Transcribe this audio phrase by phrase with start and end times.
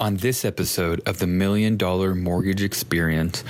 [0.00, 3.42] On this episode of the Million Dollar Mortgage Experience,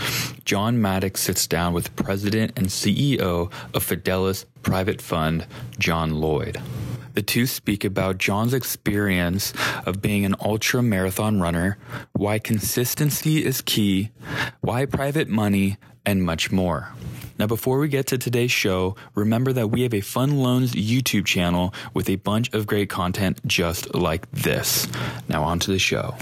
[0.47, 5.47] John Maddox sits down with President and CEO of Fidelis Private Fund,
[5.79, 6.59] John Lloyd.
[7.13, 9.53] The two speak about John's experience
[9.85, 11.77] of being an ultra marathon runner,
[12.15, 14.11] why consistency is key,
[14.63, 15.77] why private money,
[16.07, 16.95] and much more.
[17.39, 21.25] Now, before we get to today's show, remember that we have a Fund Loans YouTube
[21.25, 24.89] channel with a bunch of great content just like this.
[25.29, 26.17] Now, on to the show.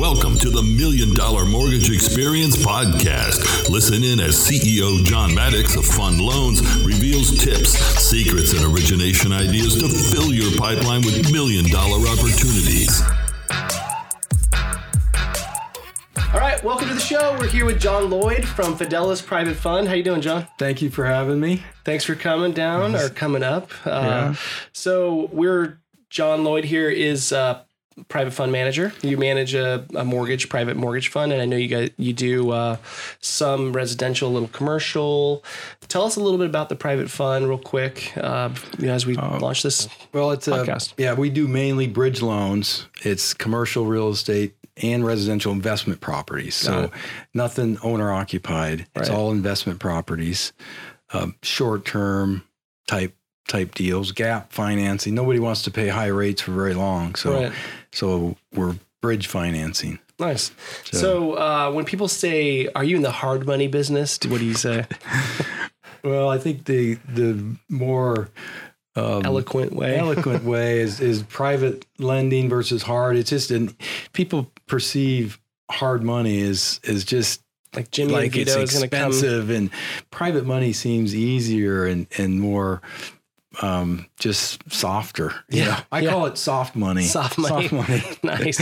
[0.00, 3.70] Welcome to the Million Dollar Mortgage Experience Podcast.
[3.70, 9.78] Listen in as CEO John Maddox of Fund Loans reveals tips, secrets, and origination ideas
[9.78, 13.02] to fill your pipeline with million dollar opportunities.
[16.36, 17.34] All right, welcome to the show.
[17.40, 19.88] We're here with John Lloyd from Fidelis Private Fund.
[19.88, 20.46] How you doing, John?
[20.58, 21.62] Thank you for having me.
[21.82, 23.70] Thanks for coming down or coming up.
[23.86, 24.34] Uh,
[24.74, 27.62] So we're John Lloyd here is uh,
[28.08, 28.92] private fund manager.
[29.00, 32.50] You manage a, a mortgage, private mortgage fund, and I know you guys you do
[32.50, 32.76] uh,
[33.20, 35.42] some residential, a little commercial.
[35.88, 39.06] Tell us a little bit about the private fund, real quick, uh, you know, as
[39.06, 39.88] we launch this.
[40.12, 40.92] Well, it's Podcast.
[40.98, 41.14] a yeah.
[41.14, 42.86] We do mainly bridge loans.
[43.02, 46.54] It's commercial real estate and residential investment properties.
[46.54, 46.90] So
[47.34, 48.86] nothing owner occupied.
[48.94, 50.52] It's all investment properties,
[51.12, 52.44] um, short term
[52.86, 53.14] type
[53.48, 54.12] type deals.
[54.12, 55.14] Gap financing.
[55.14, 57.14] Nobody wants to pay high rates for very long.
[57.14, 57.52] So Right.
[57.92, 59.98] so we're bridge financing.
[60.18, 60.50] Nice.
[60.92, 64.54] So, uh, when people say, "Are you in the hard money business?" What do you
[64.54, 64.86] say?
[66.02, 68.30] Well, I think the the more
[68.96, 69.96] um, Eloquent way.
[69.96, 73.16] eloquent way is is private lending versus hard.
[73.16, 73.76] It's just an
[74.12, 75.38] people perceive
[75.70, 77.42] hard money is is just
[77.74, 79.08] like Jimmy like and it's Vito going to come.
[79.10, 79.70] expensive, and
[80.10, 82.80] private money seems easier and and more
[83.62, 85.76] um just softer you Yeah, know?
[85.90, 86.10] i yeah.
[86.10, 87.68] call it soft money Soft money.
[87.68, 88.60] soft money nice.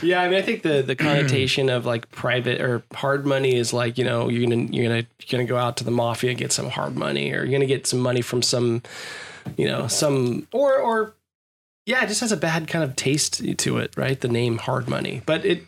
[0.00, 3.72] Yeah, I mean, I think the the connotation of like private or hard money is
[3.72, 6.38] like you know you're gonna you're gonna you're gonna go out to the mafia and
[6.38, 8.82] get some hard money, or you're gonna get some money from some,
[9.56, 11.14] you know, some or or
[11.86, 14.20] yeah, it just has a bad kind of taste to it, right?
[14.20, 15.64] The name hard money, but it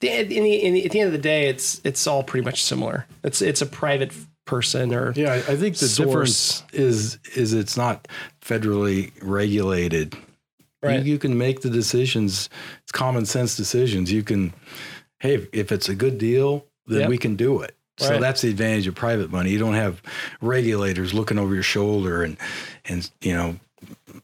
[0.00, 2.44] the- in the, in the, at the end of the day, it's it's all pretty
[2.44, 3.06] much similar.
[3.22, 4.12] It's it's a private
[4.46, 6.62] person or yeah i I think the Source.
[6.62, 8.08] difference is is it's not
[8.42, 10.16] federally regulated
[10.82, 11.04] right.
[11.04, 12.48] You, you can make the decisions.
[12.82, 14.10] It's common sense decisions.
[14.10, 14.52] You can,
[15.20, 17.08] hey, if, if it's a good deal, then Yep.
[17.10, 17.76] we can do it.
[18.00, 18.20] So Right.
[18.20, 19.50] that's the advantage of private money.
[19.50, 20.00] You don't have
[20.40, 22.36] regulators looking over your shoulder and
[22.86, 23.56] and you know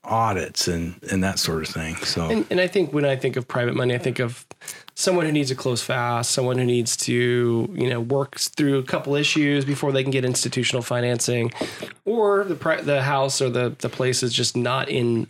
[0.04, 1.96] audits and and that sort of thing.
[1.96, 4.46] So And, and I think when I think of private money, I think of
[4.94, 8.82] someone who needs to close fast, someone who needs to, you know, work through a
[8.82, 11.52] couple issues before they can get institutional financing,
[12.06, 15.26] or the pri- the house or the the place is just not in,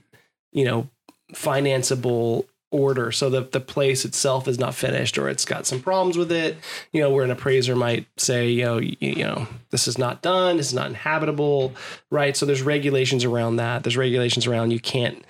[0.52, 0.88] you know,
[1.32, 2.44] financeable
[2.76, 3.10] order.
[3.12, 6.56] So the the place itself is not finished, or it's got some problems with it.
[6.92, 10.22] You know, where an appraiser might say, you know, you, you know, this is not
[10.22, 11.74] done, this is not inhabitable,
[12.10, 12.36] right?
[12.36, 13.82] So there's regulations around that.
[13.82, 15.24] There's regulations around you can't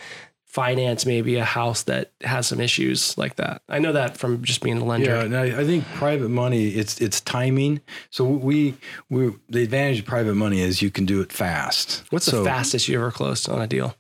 [0.56, 3.60] finance maybe a house that has some issues like that.
[3.68, 5.10] I know that from just being a lender.
[5.10, 7.82] yeah, and I, I think private money it's it's timing.
[8.08, 8.74] So we
[9.10, 12.04] we the advantage of private money is you can do it fast.
[12.08, 13.96] What's so the fastest you ever closed on a deal?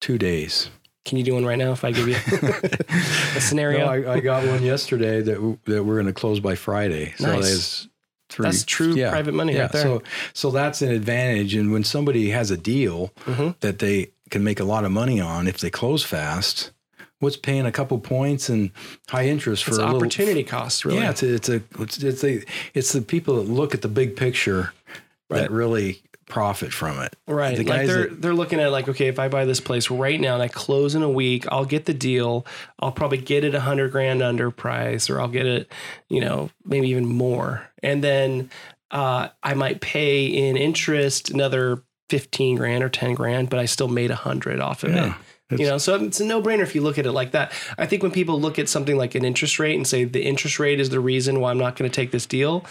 [0.00, 0.70] Two days.
[1.06, 3.78] Can you do one right now if I give you a scenario?
[3.86, 7.14] No, I, I got one yesterday that that we're going to close by Friday.
[7.16, 7.44] So Nice.
[7.44, 7.88] there's
[8.28, 8.44] three.
[8.44, 9.82] That's true private money right there.
[9.82, 10.02] So
[10.34, 11.54] so that's an advantage.
[11.54, 13.54] And when somebody has a deal Mhm.
[13.60, 16.72] that they can make a lot of money on if they close fast,
[17.20, 18.72] what's paying a couple points and
[19.08, 20.98] high interest for it's little opportunity cost, really.
[20.98, 22.42] Yeah, it's a, it's a it's it's a
[22.74, 24.72] it's the people that look at the big picture
[25.30, 25.40] Right.
[25.42, 27.14] that really profit from it.
[27.28, 27.56] Right.
[27.56, 30.20] The like they're that- they're looking at like, okay, if I buy this place right
[30.20, 32.44] now and I close in a week, I'll get the deal.
[32.80, 35.70] I'll probably get it a hundred grand under price, or I'll get it,
[36.08, 37.68] you know, maybe even more.
[37.82, 38.50] And then
[38.90, 43.88] uh, I might pay in interest another fifteen grand or ten grand, but I still
[43.88, 45.14] made a hundred off of Yeah.
[45.50, 45.60] it.
[45.60, 47.52] You know, so it's a no brainer if you look at it like that.
[47.78, 50.58] I think when people look at something like an interest rate and say the interest
[50.58, 52.64] rate is the reason why I'm not going to take this deal,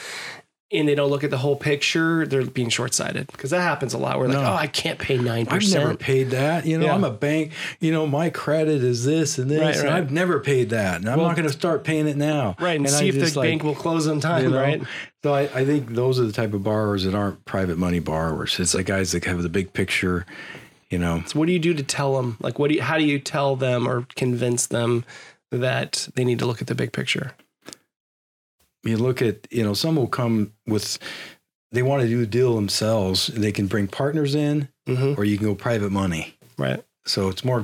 [0.77, 3.93] and they don't look at the whole picture, they're being short sighted because that happens
[3.93, 4.17] a lot.
[4.19, 4.43] We're like, No.
[4.51, 5.51] oh, I can't pay 9%.
[5.51, 6.65] I've never paid that.
[6.65, 6.93] You know, Yeah.
[6.95, 7.51] I'm a bank.
[7.79, 9.59] You know, my credit is this and this.
[9.61, 9.93] Right, and right.
[9.93, 12.55] I've never paid that, and I'm Well- not going to start paying it now.
[12.59, 12.77] right.
[12.77, 14.81] And, I see if the like, bank will close on time, you know, right?
[15.23, 18.59] So I, I think those are the type of borrowers that aren't private money borrowers.
[18.59, 20.25] It's the guys that have the big picture.
[20.91, 22.37] You know, So what do you do to tell them?
[22.41, 25.03] Like, what do you, how do you tell them or convince them
[25.51, 27.31] that they need to look at the big picture?
[28.85, 30.97] You look at you know some will come with
[31.71, 33.27] they want to do a deal themselves.
[33.27, 35.19] They can bring partners in, Mm-hmm.
[35.19, 36.35] or you can go private money.
[36.57, 36.83] Right.
[37.07, 37.63] So it's more,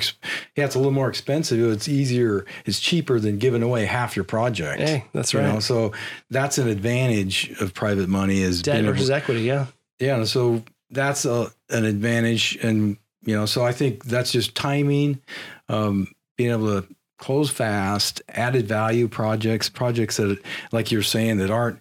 [0.56, 1.59] yeah, it's a little more expensive.
[1.71, 4.81] It's easier, it's cheaper than giving away half your project.
[4.81, 5.53] Hey, that's You right.
[5.53, 5.94] know, so
[6.29, 9.41] that's an advantage of private money is Debt being able- versus equity.
[9.41, 9.68] Yeah.
[10.00, 15.21] yeah, so that's a, an advantage, and you know, so I think that's just timing,
[15.69, 16.07] um,
[16.38, 16.88] being able to
[17.21, 20.38] close fast, added value projects, projects that,
[20.73, 21.79] like you're saying, that aren't,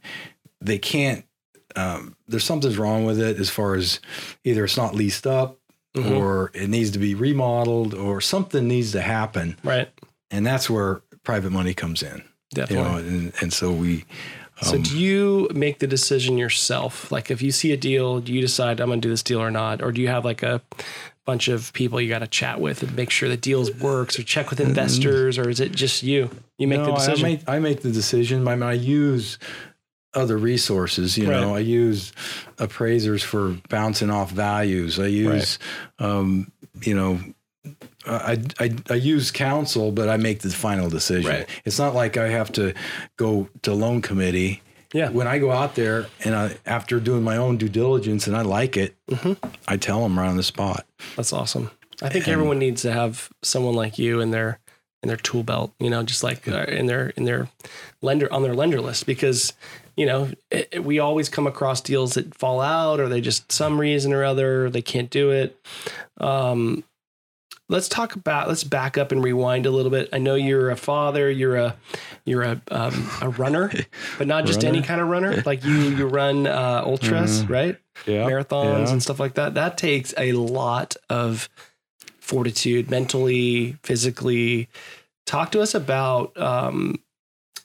[0.60, 1.24] they can't.
[1.74, 3.98] Um, there's something's wrong with it as far as
[4.44, 5.56] either it's not leased up,
[5.96, 6.16] Mhm.
[6.16, 9.88] or it needs to be remodeled, or something needs to happen, Right.
[10.30, 12.22] and that's where private money comes in.
[12.54, 12.76] Definitely.
[12.76, 14.04] You know, and, and so we.
[14.62, 17.10] So um, do you make the decision yourself?
[17.10, 19.40] Like if you see a deal, do you decide I'm going to do this deal
[19.40, 19.80] or not?
[19.82, 20.60] Or do you have like a
[21.30, 24.24] bunch of people you got to chat with and make sure the deals works or
[24.24, 26.28] check with investors or is it just you?
[26.58, 27.24] You make the No, decision.
[27.24, 28.48] I make, I make the decision.
[28.48, 29.38] I, mean, I use
[30.12, 31.16] other resources.
[31.16, 32.12] You know, I use
[32.58, 34.98] appraisers for bouncing off values.
[34.98, 35.60] I use,
[36.00, 36.50] um,
[36.82, 37.20] you know,
[38.04, 41.30] I, I I use counsel, but I make the final decision.
[41.30, 41.48] Right.
[41.64, 42.74] It's not like I have to
[43.16, 44.62] go to loan committee.
[44.92, 45.10] Yeah.
[45.10, 48.42] When I go out there and I, after doing my own due diligence and I
[48.42, 49.32] like it, Mm-hmm.
[49.68, 50.86] I tell them right on the spot.
[51.16, 51.70] That's awesome.
[52.02, 54.58] I think everyone needs to have someone like you in their
[55.02, 57.48] in their tool belt, you know, just like uh, in their in their
[58.02, 59.52] lender on their lender list because
[59.96, 63.50] you know it, it- we always come across deals that fall out or they just
[63.52, 65.56] some reason or other they can't do it.
[66.18, 66.84] Um,
[67.70, 70.08] let's talk about let's back up and rewind a little bit.
[70.12, 71.76] I know you're a father, you're a
[72.24, 73.72] you're a um, a runner,
[74.18, 75.42] but not just any kind of runner.
[75.46, 77.78] Like you you run uh, ultras, right?
[78.06, 78.24] Yeah.
[78.28, 78.92] marathons Yeah.
[78.92, 79.54] and stuff like that.
[79.54, 81.48] That takes a lot of
[82.20, 84.68] fortitude, mentally, physically.
[85.26, 86.96] Talk to us about um,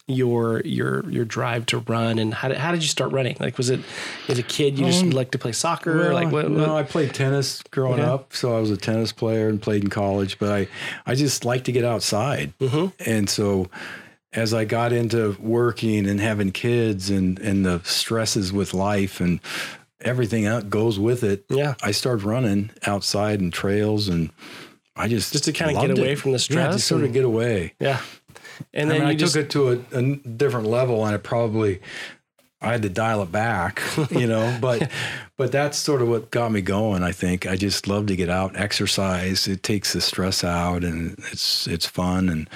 [0.08, 3.36] your your your drive to run and how did, how did you start running?
[3.40, 3.80] Like, was it
[4.28, 5.98] as a kid you just Um, like to play soccer?
[5.98, 6.50] Well, like, what?
[6.52, 8.14] no, I played tennis growing Yeah.
[8.14, 10.38] up, so I was a tennis player and played in college.
[10.38, 10.68] But I,
[11.08, 12.94] I just like to get outside, Mhm.
[13.04, 13.68] and so
[14.32, 19.40] as I got into working and having kids and and the stresses with life and
[20.02, 24.30] everything that goes with it, Yeah, I started running outside and trails, and
[24.96, 26.20] I just just to kind of get away it.
[26.20, 26.76] from the yeah, stress.
[26.76, 27.74] just sort of get away.
[27.80, 28.02] yeah,
[28.74, 31.24] and I then mean, you I just took it to a different level, and it
[31.24, 31.82] probably
[32.62, 33.82] I had to dial it back,
[34.12, 34.58] you know.
[34.60, 34.90] But
[35.38, 37.04] but that's sort of what got me going.
[37.04, 39.48] I think I just love to get out, exercise.
[39.48, 42.30] It takes the stress out, and it's it's fun.
[42.30, 42.50] And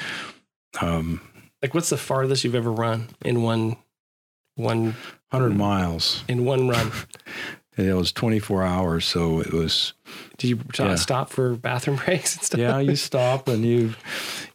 [0.81, 1.21] um,
[1.61, 3.77] like, what's the farthest you've ever run in one
[4.55, 4.95] one
[5.31, 6.23] hundred miles.
[6.27, 6.91] in one run?
[7.79, 9.93] And it was twenty four hours, so it was.
[10.37, 10.95] Did you Yeah.
[10.95, 12.59] stop for bathroom breaks and stuff?
[12.59, 13.93] Yeah, you stop and you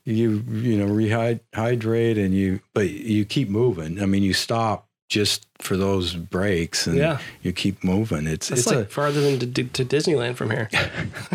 [0.05, 4.03] you you know rehydrate and you but you keep moving.
[4.03, 7.19] I mean, you stop just for those breaks and Yeah.
[7.43, 8.27] you keep moving.
[8.27, 10.69] It's That's it's like a farther than to, to Disneyland from here.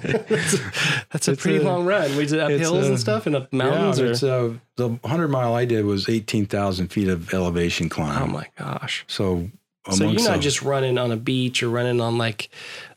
[0.03, 0.57] that's,
[1.11, 2.15] that's a pretty a- long run.
[2.17, 3.97] We did up hills a- and stuff and up mountains.
[3.99, 7.89] yeah, or, it's uh, the hundred mile I did was eighteen thousand feet of elevation
[7.89, 8.21] climb.
[8.21, 9.05] oh my gosh!
[9.07, 9.49] So
[9.91, 12.49] So you're not the- just running on a beach or running on like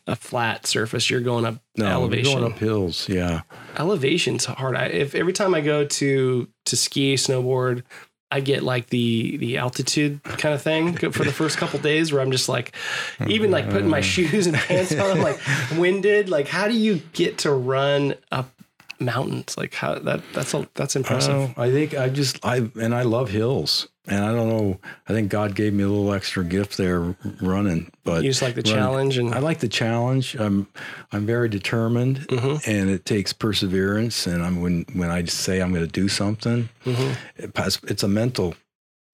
[0.06, 1.08] a flat surface.
[1.10, 2.40] You're going up no, elevation.
[2.40, 3.08] going up hills.
[3.08, 3.42] Yeah,
[3.76, 4.76] Elevation's hard.
[4.76, 7.82] I, if every time I go to to ski, snowboard,
[8.30, 12.20] I get like the the altitude kind of thing for the first couple days where
[12.20, 12.74] I'm just like,
[13.26, 15.38] even like putting my shoes and pants on, I'm like
[15.78, 16.28] winded.
[16.28, 18.50] Like, how do you get to run up
[18.98, 19.56] mountains?
[19.56, 21.56] Like how that that's a, that's impressive.
[21.56, 24.78] Uh, I think I just I and I love hills, and I don't know.
[25.08, 28.54] I think God gave me a little extra gift there running, but you just like
[28.54, 30.34] the running- challenge and I like the challenge.
[30.36, 30.66] I'm
[31.12, 32.66] I'm very determined, Mhm.
[32.66, 34.26] and it takes perseverance.
[34.26, 37.16] And I'm when when I say I'm going to do something, Mhm.
[37.36, 37.50] it,
[37.90, 38.54] it's a mental.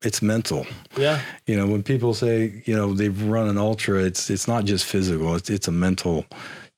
[0.01, 0.65] It's mental.
[0.97, 1.21] yeah.
[1.47, 4.85] You know, when people say you know they've run an ultra, it's it's not just
[4.85, 5.35] physical.
[5.35, 6.25] It's it's a mental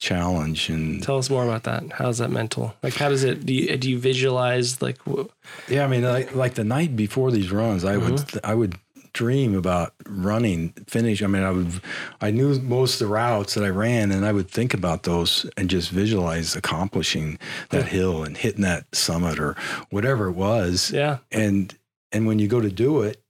[0.01, 1.93] challenge, and Tell us more about that.
[1.93, 2.75] How's that mental?
[2.83, 3.47] Like, how does it?
[3.47, 4.99] Do you, do you visualize like?
[5.09, 5.27] wh-
[5.69, 8.39] Yeah, I mean, like, like the night before these runs, I would mm-hmm.
[8.43, 8.77] I would
[9.13, 11.23] dream about running, finish.
[11.23, 11.81] I mean, I would
[12.21, 15.49] I knew most of the routes that I ran, and I would think about those
[15.57, 17.39] and just visualize accomplishing
[17.69, 19.55] that hill and hitting that summit or
[19.91, 20.91] whatever it was.
[20.93, 21.19] Yeah.
[21.31, 21.77] And
[22.13, 23.23] and when you go to do it,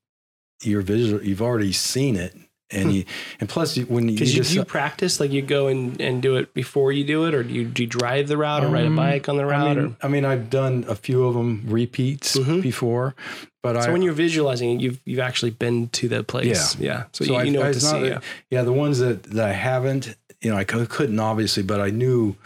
[0.62, 1.22] you're visual.
[1.22, 2.36] You've already seen it,
[2.72, 3.04] and you
[3.40, 6.22] and plus when you, Because you, just do you practice, like you go and, and
[6.22, 8.68] do it before you do it, or do you, do you drive the route or
[8.68, 9.76] ride a Um, bike on the I route?
[9.76, 12.62] mean, I mean, I've done a few of them repeats Mhm.
[12.62, 13.14] before,
[13.62, 16.76] but or, I so when you're visualizing it, you've you've actually been to the place.
[16.78, 17.04] Yeah.
[17.12, 17.92] So, you, I- you know I- what to see.
[18.00, 18.20] not- Yeah.
[18.50, 22.36] yeah, the ones that, that I haven't, you know, I couldn't obviously, but I knew,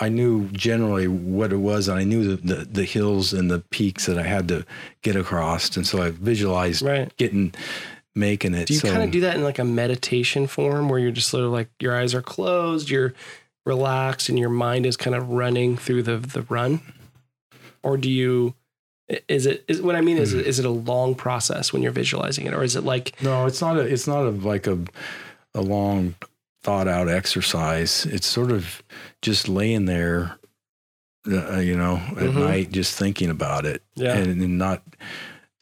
[0.00, 3.60] I knew generally what it was, and I knew the, the, the hills and the
[3.70, 4.64] peaks that I had to
[5.02, 7.14] get across, and so I visualized Right.
[7.16, 7.52] getting,
[8.14, 8.66] making it.
[8.66, 11.28] Do you so, kind of do that in like a meditation form where you're just
[11.28, 13.14] sort of like your eyes are closed, you're
[13.66, 16.80] relaxed and your mind is kind of running through the the run,
[17.82, 18.54] or do you?
[19.28, 20.16] Is it is what I mean?
[20.16, 23.20] Is it is it a long process when you're visualizing it, or is it like
[23.22, 23.80] No, it's not a.
[23.80, 24.78] It's not a like a
[25.54, 26.14] a long
[26.62, 28.06] thought out exercise.
[28.06, 28.82] It's sort of
[29.20, 30.38] just laying there,
[31.30, 32.34] uh, you know, at Mhm.
[32.36, 34.16] night, just thinking about it, Yeah.
[34.16, 34.82] and, and not.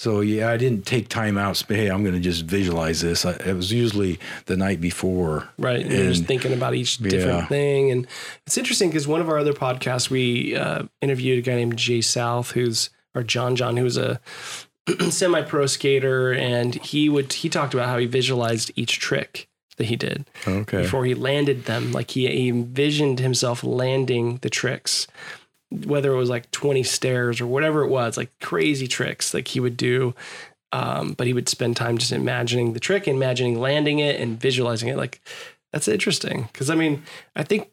[0.02, 1.62] So yeah, I didn't take time out.
[1.68, 3.24] Hey, I'm going to just visualize this.
[3.24, 5.48] I, it was usually the night before.
[5.58, 5.80] right?
[5.80, 7.46] And you're just thinking about each different Yeah.
[7.46, 8.06] thing, and
[8.44, 12.00] it's interesting because one of our other podcasts we uh, interviewed a guy named Jay
[12.00, 14.18] South, who's or John John, who's a
[15.10, 19.94] semi-pro skater, and he would he talked about how he visualized each trick that he
[19.94, 20.24] did.
[20.48, 20.82] Okay.
[20.82, 21.92] before he landed them.
[21.92, 25.06] Like he, he envisioned himself landing the tricks,
[25.72, 29.60] whether it was like 20 stairs or whatever it was, like crazy tricks like he
[29.60, 30.14] would do.
[30.72, 34.88] Um, but he would spend time just imagining the trick, imagining landing it and visualizing
[34.88, 34.96] it.
[34.96, 35.20] Like
[35.72, 36.48] that's interesting.
[36.54, 37.02] Cause I mean,
[37.36, 37.68] I think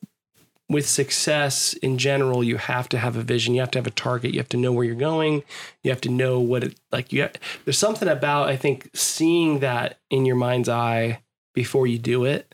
[0.70, 3.56] with success in general, you have to have a vision.
[3.56, 4.34] You have to have a target.
[4.34, 5.44] You have to know where you're going.
[5.84, 7.12] You have to know what it like.
[7.12, 7.34] You have,
[7.65, 11.22] there's something about I think seeing that in your mind's eye
[11.53, 12.53] before you do it,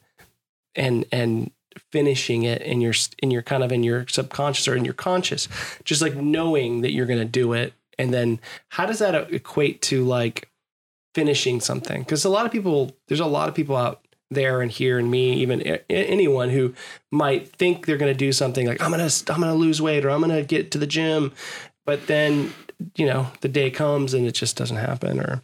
[0.75, 1.51] and and
[1.91, 5.47] finishing it in your in your kind of in your subconscious or in your conscious,
[5.83, 7.73] just like knowing that you're going to do it.
[7.97, 8.39] And then
[8.69, 10.49] how does that equate to like
[11.13, 12.01] finishing something?
[12.01, 15.11] Because a lot of people, there's a lot of people out there and here and
[15.11, 16.73] me even anyone who
[17.11, 19.81] might think they're going to do something like i'm going to i'm going to lose
[19.81, 21.31] weight or i'm going to get to the gym
[21.85, 22.51] but then
[22.95, 25.43] you know the day comes and it just doesn't happen or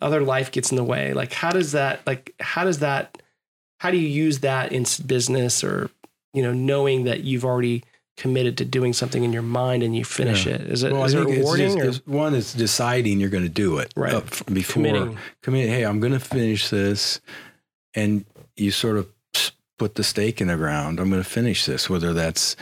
[0.00, 3.21] other life gets in the way like how does that like how does that
[3.82, 5.90] how do you use that in business or
[6.32, 7.82] you know knowing that you've already
[8.16, 10.54] committed to doing something in your mind and you finish Yeah.
[10.54, 13.28] it is it Well, is it it's rewarding just- or it's- one is deciding you're
[13.30, 14.14] going to do it Right.
[14.14, 15.18] up before Committing.
[15.42, 15.68] commit.
[15.68, 17.20] Hey, I'm going to finish this,
[17.94, 18.24] and
[18.56, 19.08] you sort of
[19.78, 21.00] put the stake in the ground.
[21.00, 22.54] I'm going to finish this, whether that's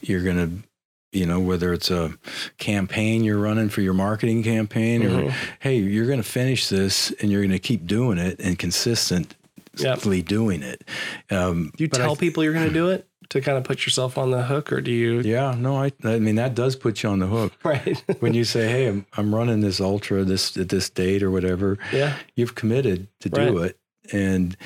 [0.00, 0.50] you're going to,
[1.16, 2.14] you know, whether it's a
[2.58, 5.28] campaign you're running for your marketing campaign, Mhm.
[5.28, 8.58] or hey, you're going to finish this, and you're going to keep doing it and
[9.76, 10.84] consistently doing it.
[11.30, 13.84] Um, do you tell th- people you're going to do it to kind of put
[13.84, 17.02] yourself on the hook or do you Yeah, no, I, I mean that does put
[17.02, 17.52] you on the hook.
[17.64, 21.30] right when you say, "Hey, I'm, I'm running this ultra this at this date or
[21.30, 23.78] whatever," yeah you've committed to do it,
[24.12, 24.56] and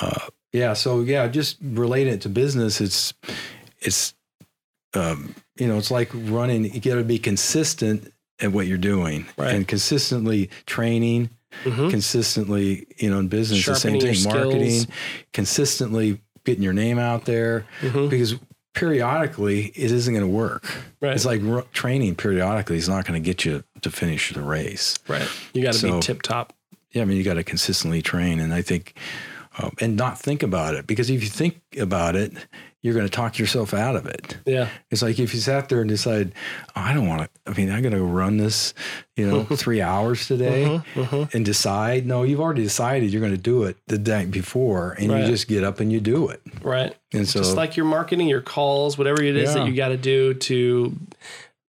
[0.00, 3.12] uh, yeah, so yeah, just relating it to business, it's
[3.80, 4.14] it's
[4.94, 6.64] um, you know, it's like running.
[6.64, 9.54] You got to be consistent at what you're doing, Right.
[9.54, 11.30] and consistently training,
[11.64, 11.90] Mhm.
[11.90, 14.86] consistently, you know, in business, Sharpening the same thing, marketing,
[15.32, 18.08] consistently getting your name out there, Mhm.
[18.10, 18.34] because
[18.74, 20.64] periodically it isn't going to work.
[21.00, 24.40] right It's like ru- training periodically is not going to get you to finish the
[24.42, 24.98] race.
[25.08, 26.52] right you got to So- be tip top
[26.92, 28.92] Yeah, I mean, you got to consistently train, and I think,
[29.56, 32.32] uh, and not think about it because if you think about it,
[32.82, 34.36] you're going to talk yourself out of it.
[34.44, 36.32] yeah It's like if you sat there and decide,
[36.74, 37.50] oh, I don't want to.
[37.50, 38.74] I mean, I'm going to run this,
[39.16, 41.32] you know, three hours today, Mhm.
[41.32, 42.06] and decide.
[42.06, 45.20] No, you've already decided you're going to do it the day before, and Right.
[45.20, 46.42] you just get up and you do it.
[46.62, 49.60] right And so, just like your marketing, your calls, whatever it is Yeah.
[49.62, 50.96] that you got to do to,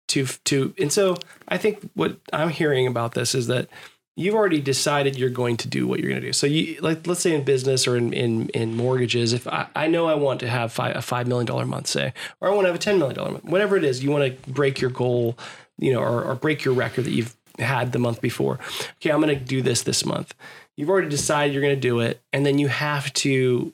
[0.09, 1.17] to, to, and so
[1.49, 3.69] I think what I'm hearing about this is that
[4.17, 6.33] you've already decided you're going to do what you're going to do.
[6.33, 9.89] So you like, let's say in business or in, in, in mortgages, if I, I
[9.89, 12.73] know I want to have five, a $5 million month say, or I want to
[12.73, 15.37] have a $10 million month, whatever it is, you want to break your goal,
[15.79, 18.59] you know, or, or break your record that you've had the month before.
[18.97, 19.11] Okay.
[19.11, 20.35] I'm going to do this this month.
[20.77, 22.21] You've already decided you're going to do it.
[22.33, 23.73] And then you have to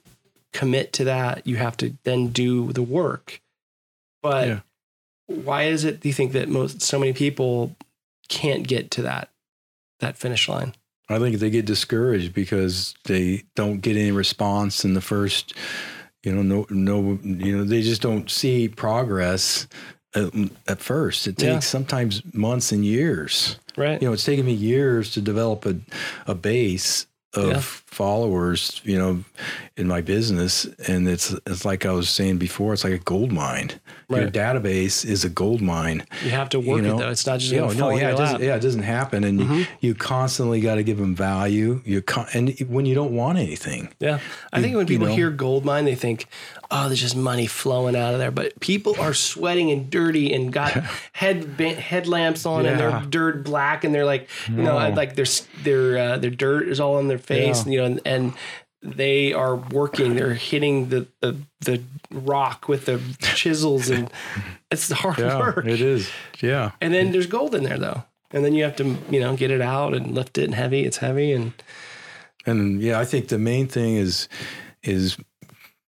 [0.52, 1.46] commit to that.
[1.46, 3.40] You have to then do the work.
[4.22, 4.60] But Yeah.
[5.26, 7.74] why is it do you think that most so many people
[8.28, 9.30] can't get to that
[10.02, 10.74] that finish line?
[11.08, 15.54] I think they get discouraged because they don't get any response in the first,
[16.22, 19.66] you know, no, no, you know, they just don't see progress
[20.14, 20.32] at,
[20.68, 21.26] at first.
[21.26, 21.58] It takes Yeah.
[21.60, 23.58] sometimes months and years.
[23.76, 24.00] Right?
[24.00, 25.76] You know, it's taken me years to develop a,
[26.26, 27.60] a base of Yeah.
[27.60, 29.24] followers, you know,
[29.76, 30.66] in my business.
[30.88, 33.70] And it's, it's like I was saying before, it's like a gold mine.
[34.10, 36.04] Your database is a gold mine.
[36.22, 37.10] you have to work you know, it though.
[37.10, 38.36] It's not just Yeah, no, yeah, it doesn't.
[38.36, 38.44] Mm-hmm.
[38.44, 41.80] yeah, it doesn't happen, and you, you constantly got to give them value.
[41.86, 44.18] You con- and when you don't want anything, Yeah.
[44.52, 45.14] I think when you people know?
[45.14, 46.26] hear gold mine, they think,
[46.74, 48.30] oh, there's just money flowing out of there.
[48.30, 50.72] But people are sweating and dirty and got
[51.12, 55.26] head headlamps on and they're dirt black and they're like, you know, like their
[55.62, 57.70] their uh, their dirt is all on their face, Yeah.
[57.72, 58.32] you know, and, and
[58.82, 60.16] they are working.
[60.16, 64.10] They're hitting the the, the rock with the chisels and
[64.70, 65.66] it's hard work.
[65.66, 66.10] it is.
[66.40, 68.02] Yeah, And then there's gold in there though.
[68.32, 70.84] And then you have to, you know, get it out and lift it and heavy.
[70.84, 71.52] It's heavy and
[72.46, 74.26] and yeah, I think the main thing is
[74.82, 75.16] is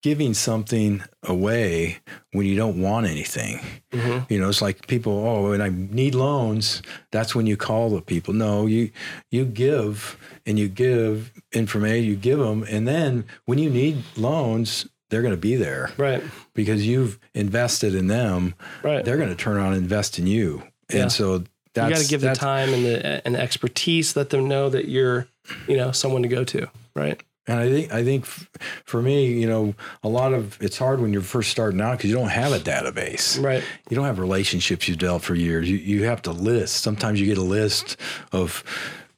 [0.02, 1.98] giving something away
[2.32, 3.60] when you don't want anything.
[3.92, 4.30] Mhm.
[4.30, 8.02] You know, it's like people, oh, when I need loans, that's when you call the
[8.02, 8.34] people.
[8.34, 8.92] No, you
[9.32, 14.88] you give and you give information, you give them, and then when you need loans,
[15.10, 16.24] they're going to be there Right.
[16.54, 18.54] because you've invested in them.
[18.84, 19.04] Right.
[19.04, 20.64] They're going to turn around and invest in you,
[20.94, 21.02] Yeah.
[21.04, 24.16] and so that's you got to give the time and the and the expertise.
[24.16, 25.28] Let them know that you're,
[25.68, 26.68] you know, someone to go to.
[26.96, 27.22] Right.
[27.50, 28.48] And I think I think f-
[28.86, 32.10] for me, you know, a lot of it's hard when you're first starting out because
[32.10, 33.44] you don't have a database.
[33.44, 33.64] Right.
[33.90, 35.70] You don't have relationships you've developed for years.
[35.70, 36.82] You you have to list.
[36.84, 37.98] Sometimes you get a list
[38.32, 38.64] of,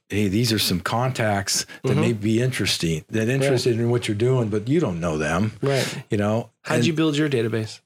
[0.08, 2.02] hey, these are some contacts that mm-hmm.
[2.02, 5.52] may be interesting, that interested in what you're doing, but you don't know them.
[5.62, 6.04] Right.
[6.10, 7.82] You know, How'd And you build your database?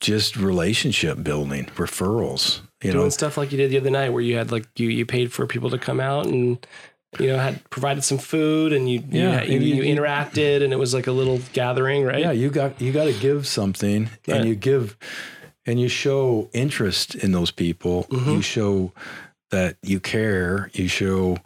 [0.00, 2.60] just relationship building, referrals.
[2.82, 4.66] You know, Doing know, stuff like you did the other night, where you had like
[4.76, 6.64] you you paid for people to come out and
[7.20, 10.72] you know had provided some food and you Yeah, you, you, you- you interacted and
[10.72, 12.20] it was like a little gathering, right?
[12.20, 14.36] yeah, you got you got to give something, Right.
[14.40, 14.96] and you give,
[15.66, 18.04] and you show interest in those people.
[18.10, 18.30] Mm-hmm.
[18.30, 18.92] You show
[19.50, 20.70] that you care.
[20.74, 21.38] You show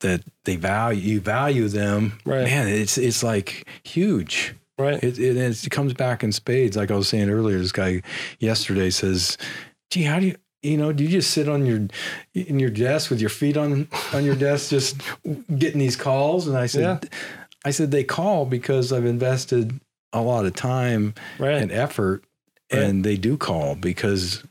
[0.00, 2.18] that they value you value them.
[2.24, 2.44] Right.
[2.44, 4.54] Man, it's it's like huge.
[4.78, 5.02] Right.
[5.04, 6.76] It, it it comes back in spades.
[6.76, 8.00] Like I was saying earlier, this guy
[8.38, 9.36] yesterday says,
[9.90, 11.88] "Gee, how do you?" You know, do you just sit on your
[12.34, 15.00] in your desk with your feet on on your desk, just
[15.56, 16.46] getting these calls?
[16.46, 17.08] And I said, Yeah.
[17.64, 19.80] I said they call because I've invested
[20.12, 21.54] a lot of time right.
[21.62, 22.24] and effort,
[22.72, 22.82] Right.
[22.82, 24.42] and they do call because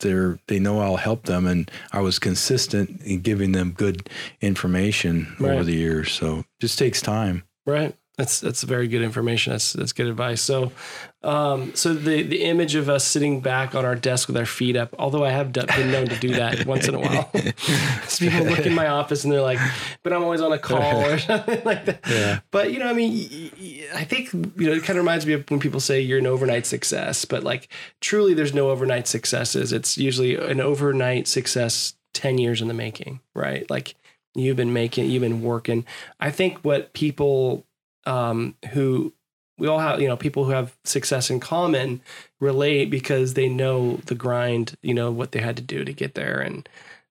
[0.00, 4.08] they're they know I'll help them, and I was consistent in giving them good
[4.40, 5.52] information Right.
[5.54, 6.10] over the years.
[6.12, 7.44] So it just takes time.
[7.64, 7.94] Right.
[8.16, 9.52] That's that's very good information.
[9.52, 10.40] That's that's good advice.
[10.42, 10.72] So,
[11.22, 14.76] um, so the the image of us sitting back on our desk with our feet
[14.76, 17.28] up, although I have done, been known to do that once in a while.
[18.06, 19.58] so people look in my office and they're like,
[20.04, 22.40] "But I'm always on a call or something like that." Yeah.
[22.52, 23.50] But you know, I mean,
[23.94, 26.26] I think you know it kind of reminds me of when people say you're an
[26.26, 27.68] overnight success, but like
[28.00, 29.72] truly, there's no overnight successes.
[29.72, 33.68] It's usually an overnight success ten years in the making, right?
[33.68, 33.96] Like
[34.36, 35.84] you've been making, you've been working.
[36.20, 37.66] I think what people
[38.06, 39.12] um, who
[39.58, 42.00] we all have, you know, people who have success in common
[42.40, 46.14] relate because they know the grind, you know, what they had to do to get
[46.14, 46.40] there.
[46.40, 46.68] And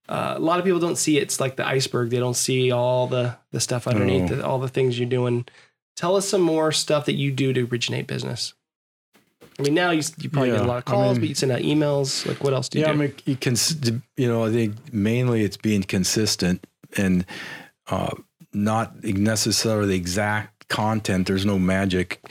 [0.10, 1.24] uh, a lot of people don't see it.
[1.24, 2.10] it's like the iceberg.
[2.10, 4.36] They don't see all the the stuff underneath, No.
[4.38, 5.46] the, all the things you're doing.
[5.96, 8.54] Tell us some more stuff that you do to originate business.
[9.60, 11.36] I mean, now you, you probably get a lot of I calls, mean- but you
[11.36, 12.26] send out emails.
[12.28, 12.98] Like, what else do you yeah, do?
[13.00, 13.56] I mean, you can,
[14.16, 17.26] you know, I think mainly it's being consistent and
[17.88, 18.12] uh,
[18.54, 21.28] not necessarily the exact content.
[21.28, 22.22] There's no magic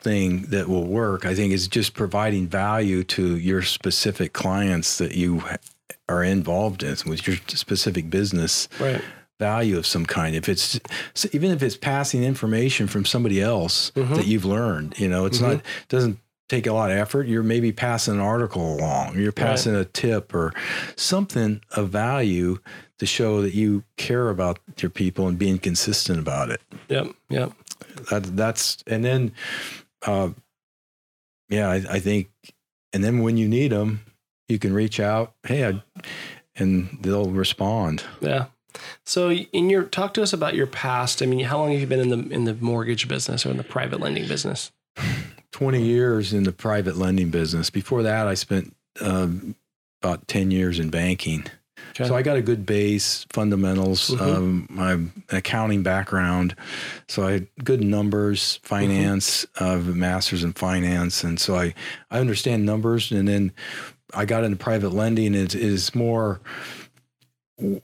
[0.00, 1.24] thing that will work.
[1.24, 5.42] I think it's just providing value to your specific clients that you
[6.08, 9.02] are involved in with your specific business right.
[9.38, 10.34] value of some kind.
[10.36, 10.78] If it's
[11.32, 14.16] even if it's passing information from somebody else Mhm.
[14.16, 17.26] that you've learned, you know, it's not doesn't take a lot of effort.
[17.26, 19.18] You're maybe passing an article along.
[19.18, 20.54] You're passing a tip or
[20.96, 22.58] something of value
[22.98, 26.60] to show that you care about your people and being consistent about it.
[26.88, 27.08] Yep.
[27.28, 27.52] Yep.
[28.10, 29.32] That that's and then,
[30.06, 30.30] uh,
[31.48, 32.28] yeah, I, I think,
[32.92, 34.00] and then when you need them,
[34.48, 35.34] you can reach out.
[35.44, 35.82] Hey, I,
[36.56, 38.04] and they'll respond.
[38.20, 38.46] Yeah.
[39.04, 41.22] So in your talk to us about your past.
[41.22, 43.56] I mean, how long have you been in the in the mortgage business or in
[43.56, 44.70] the private lending business?
[45.52, 47.70] 20 years in the private lending business.
[47.70, 49.54] Before that, I spent um,
[50.02, 51.46] about 10 years in banking.
[51.90, 52.06] Okay.
[52.06, 54.20] So I got a good base, fundamentals, Mhm.
[54.20, 54.98] um, my
[55.36, 56.54] accounting background.
[57.08, 61.24] So I had good numbers, finance, uh, masters in finance.
[61.24, 61.74] And so I,
[62.10, 63.10] I understand numbers.
[63.10, 63.52] And then
[64.14, 65.34] I got into private lending.
[65.34, 66.40] It is more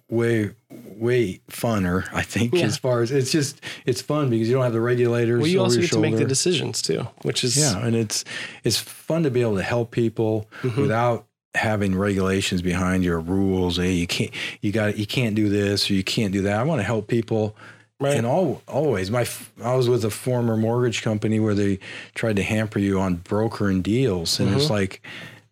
[0.09, 2.67] way, way funner, I think, Yeah.
[2.67, 5.41] as far as it's just, it's fun because you don't have the regulators.
[5.41, 8.25] well, you also get to make the decisions too, which is Yeah, and it's
[8.63, 10.77] it's fun to be able to help people Mhm.
[10.77, 13.77] without having regulations behind your rules.
[13.77, 16.59] Hey, you can't you got you can't do this or you can't do that.
[16.59, 17.57] I want to help people
[18.01, 18.17] right.
[18.17, 19.11] in all always.
[19.11, 19.27] My
[19.63, 21.79] I was with a former mortgage company where they
[22.15, 24.59] tried to hamper you on brokering deals, and Mm-hmm.
[24.59, 25.03] it's like,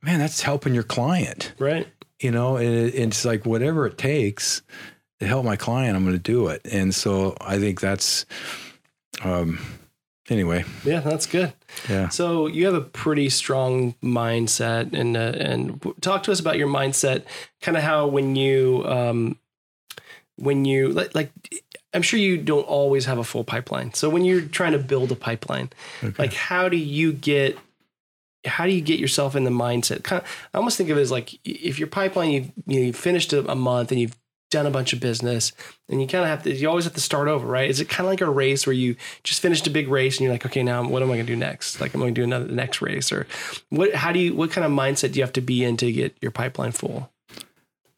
[0.03, 1.53] man, that's helping your client.
[1.59, 1.87] right.
[2.21, 4.63] You know, and it, it's like whatever it takes
[5.19, 6.61] to help my client, I'm going to do it.
[6.71, 8.27] And so I think that's.
[9.23, 9.59] Um,
[10.31, 11.53] anyway, Yeah, that's good.
[11.89, 12.09] yeah.
[12.09, 16.69] So you have a pretty strong mindset, and uh, and talk to us about your
[16.69, 17.25] mindset.
[17.61, 19.39] Kind of how when you um,
[20.37, 21.31] when you like, like
[21.95, 23.93] I'm sure you don't always have a full pipeline.
[23.95, 25.71] So when you're trying to build a pipeline,
[26.03, 26.15] Okay.
[26.23, 27.59] like how do you get
[28.45, 30.03] how do you get yourself in the mindset?
[30.03, 32.87] Kind of, I almost think of it as like if your pipeline you you know,
[32.87, 34.17] you finished a, a month and you've
[34.53, 35.51] done a bunch of business
[35.89, 37.89] and you kind of have to you always have to start over right is it
[37.89, 40.47] kind of like a race where you just finished a big race and you're like
[40.47, 42.45] okay now what am i going to do next like i'm going to do another
[42.45, 43.27] the next race or
[43.71, 45.91] what how do you what kind of mindset do you have to be in to
[45.91, 47.11] get your pipeline full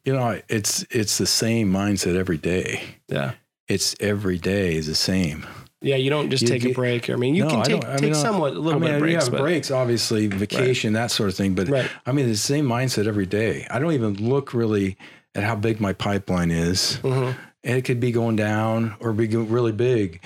[0.05, 2.81] You know, it's it's the same mindset every day.
[3.07, 3.33] yeah
[3.67, 5.45] It's every day is the same.
[5.81, 7.89] yeah you don't just You take a break i mean you No, can take, don't-
[7.89, 9.41] I take mean, uh, somewhat a little I mean, bit of you breaks have but
[9.41, 11.55] breaks, obviously, vacation, that sort of thing.
[11.55, 11.89] But Right.
[12.05, 13.65] I mean, the same mindset every day.
[13.69, 14.95] I don't even look really
[15.35, 16.99] at how big my pipeline is.
[17.03, 17.35] Mhm.
[17.63, 20.21] And it could be going down or be really big.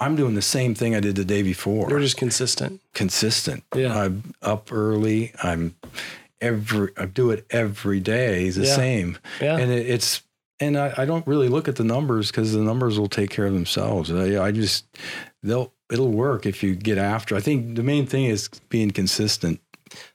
[0.00, 1.88] I'm doing the same thing I did the day before.
[1.90, 3.62] you're just consistent consistent.
[3.74, 3.96] Yeah.
[3.98, 5.32] I'm up early.
[5.42, 5.74] I'm
[6.40, 8.46] every I do it every day.
[8.46, 8.76] It's the Yeah.
[8.76, 9.18] same.
[9.40, 10.22] yeah And it, it's
[10.60, 13.46] and I, I don't really look at the numbers because the numbers will take care
[13.46, 14.10] of themselves.
[14.10, 14.84] I, I just
[15.42, 17.36] they'll it'll work if you get after.
[17.36, 19.60] I think the main thing is being consistent.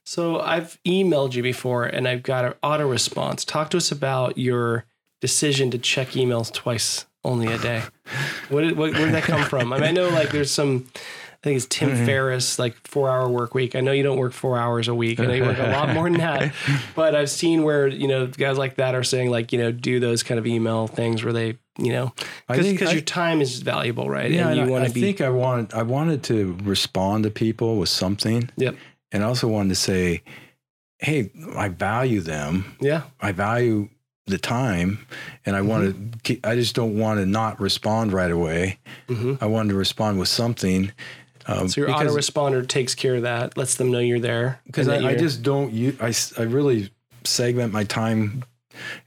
[0.04, 3.46] So I've emailed you before and I've got an auto response.
[3.46, 4.86] Talk to us about your
[5.22, 7.84] decision to check emails twice only a day.
[8.50, 9.72] What did, what, where did that come from?
[9.72, 12.06] I mean, I know like there's some, I think it's Tim Mm-hmm.
[12.06, 13.74] Ferriss, like four hour work week.
[13.74, 15.22] I know you don't work four hours a week.
[15.22, 16.54] I know you work a lot more than that.
[16.96, 20.02] But I've seen where, you know, guys like that are saying like, you know, do
[20.02, 22.14] those kind of email things where they, you know,
[22.50, 24.30] because your time is valuable, right?
[24.30, 27.24] Yeah, and you I, want I to be, think I wanted I wanted to respond
[27.24, 28.76] to people with something, yep.
[29.12, 30.24] And I also wanted to say,
[31.00, 32.76] hey, I value them.
[32.80, 33.04] Yeah.
[33.20, 33.90] I value
[34.28, 35.06] the time,
[35.46, 36.40] and I want to.
[36.44, 38.78] I just don't want to not respond right away.
[39.08, 40.92] hmm I wanted to respond with something.
[41.48, 44.60] Um, So your because, autoresponder takes care of that, lets them know you're there.
[44.68, 45.74] because I, I just don't.
[45.74, 46.92] You, I really
[47.24, 48.44] segment my time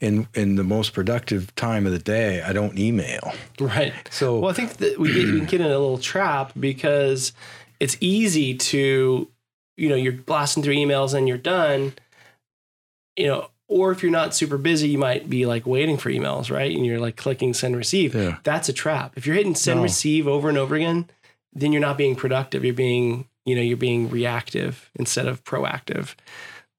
[0.00, 2.42] in in the most productive time of the day.
[2.42, 3.32] I don't email.
[3.60, 3.94] right.
[4.10, 7.32] So Well, I think that we get, we can get in a little trap because
[7.80, 9.28] it's easy to,
[9.76, 11.94] you know, you're blasting through emails and you're done,
[13.16, 16.50] you know, or if you're not super busy, you might be like waiting for emails,
[16.50, 16.74] right?
[16.74, 18.14] And you're like clicking send receive.
[18.14, 18.38] Yeah.
[18.42, 19.14] That's a trap.
[19.16, 19.84] If you're hitting send No.
[19.84, 21.08] receive over and over again,
[21.52, 22.64] then you're not being productive.
[22.64, 26.14] You're being, you know, you're being reactive instead of proactive.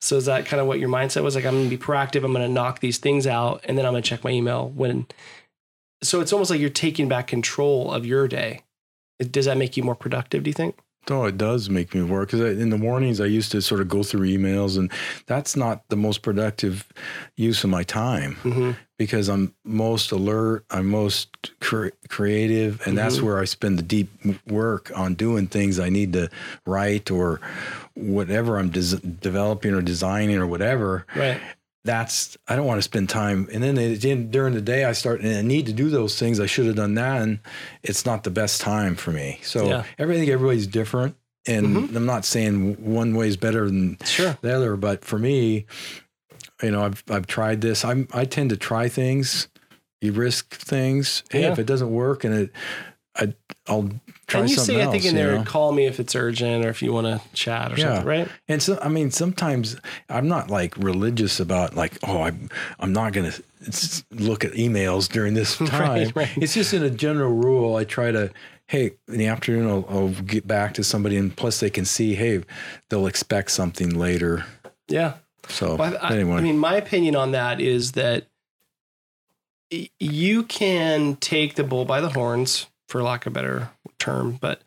[0.01, 1.35] So is that kind of what your mindset was?
[1.35, 2.23] Like, I'm going to be proactive.
[2.23, 4.69] I'm going to knock these things out, and then I'm going to check my email
[4.69, 5.07] when.
[6.03, 8.61] So it's almost like you're taking back control of your day.
[9.19, 10.43] Does that make you more productive?
[10.43, 10.77] Do you think?
[11.09, 13.87] Oh, it does make me work because in the mornings I used to sort of
[13.87, 14.91] go through emails, and
[15.27, 16.85] that's not the most productive
[17.35, 18.71] use of my time Mm-hmm.
[18.97, 21.29] because I'm most alert, I'm most
[21.61, 23.21] cre- creative, and that's Mhm.
[23.23, 24.09] where I spend the deep
[24.47, 26.29] work on doing things I need to
[26.65, 27.39] write or
[27.93, 31.05] whatever I'm des- developing or designing or whatever.
[31.15, 31.39] Right.
[31.85, 33.95] That's I don't want to spend time, and then the
[34.25, 36.39] during the day I start and I need to do those things.
[36.39, 37.39] I should have done that, and
[37.83, 39.39] it's not the best time for me.
[39.43, 39.83] So Yeah.
[39.99, 41.95] everything everybody's different, and mm-hmm.
[41.95, 44.35] I'm not saying one way is better than Sure.
[44.41, 45.67] the other, but for me,
[46.63, 47.85] you know, I've I've tried this.
[47.85, 49.47] I'm I tend to try things.
[50.01, 51.23] You risk things.
[51.29, 51.51] Hey, Yeah.
[51.51, 52.51] if it doesn't work, and it,
[53.15, 53.33] I
[53.67, 53.91] I'll
[54.27, 54.89] try and you something say, else.
[54.95, 55.43] I think in there, know?
[55.43, 57.95] call me if it's urgent or if you want to chat or Yeah.
[57.95, 58.27] something, right?
[58.47, 59.77] And so, I mean, sometimes
[60.09, 65.07] I'm not like religious about like, oh, I'm, I'm not going to look at emails
[65.11, 66.11] during this time.
[66.15, 66.37] right.
[66.37, 67.75] It's just in a general rule.
[67.75, 68.31] I try to,
[68.67, 72.15] hey, in the afternoon, I'll, I'll get back to somebody, and plus they can see,
[72.15, 72.43] hey,
[72.89, 74.45] they'll expect something later.
[74.87, 75.13] Yeah.
[75.47, 78.25] So Well, I, anyway, I mean, my opinion on that is that
[79.99, 83.69] you can take the bull by the horns, for lack of a better
[83.99, 84.61] term, but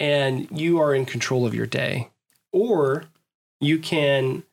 [0.00, 2.08] and you are in control of your day,
[2.52, 3.04] or
[3.60, 4.44] you can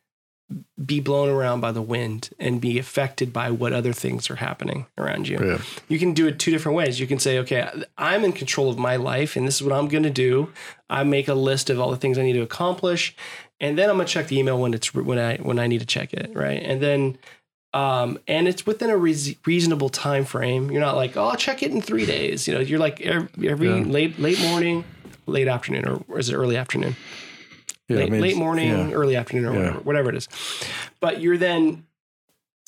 [0.84, 4.86] be blown around by the wind and be affected by what other things are happening
[4.98, 5.40] around you.
[5.44, 7.00] yeah, You can do it two different ways.
[7.00, 9.88] You can say, okay, I'm in control of my life and this is what I'm
[9.88, 10.52] going to do.
[10.88, 13.16] I make a list of all the things I need to accomplish
[13.60, 15.80] and then I'm going to check the email when it's when I when I need
[15.80, 16.62] to check it, right?
[16.62, 17.18] And then
[17.76, 20.72] um and it's within a reas reasonable time frame.
[20.72, 23.50] You're not like, "Oh, I'll check it in 3 days." You know, you're like every,
[23.50, 23.84] every Yeah.
[23.98, 24.84] late late morning,
[25.28, 26.96] late afternoon or, or is it early afternoon?
[27.90, 27.98] yeah.
[27.98, 28.92] I late, mean, late morning, yeah.
[29.00, 30.28] early afternoon, or whatever, whatever it is.
[31.02, 31.86] But you're then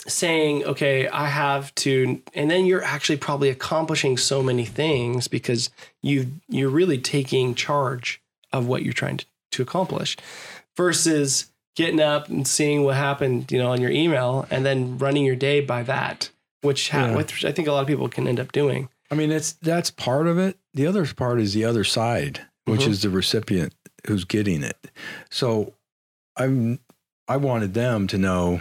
[0.08, 5.70] saying, okay, I have to, and then you're actually probably accomplishing so many things because
[6.02, 8.22] you you're really taking charge
[8.54, 10.15] of what you're trying to, to accomplish,
[10.76, 15.23] versus getting up and seeing what happened, you know, on your email, and then running
[15.23, 16.29] your day by that,
[16.61, 17.15] which ha- Yeah.
[17.15, 18.89] which I think a lot of people can end up doing.
[19.11, 20.57] I mean, it's that's part of it.
[20.73, 22.87] The other part is the other side, which Mhm.
[22.89, 23.73] is the recipient
[24.07, 24.89] who's getting it.
[25.29, 25.73] So
[26.35, 26.79] I'm
[27.29, 28.59] I wanted them to know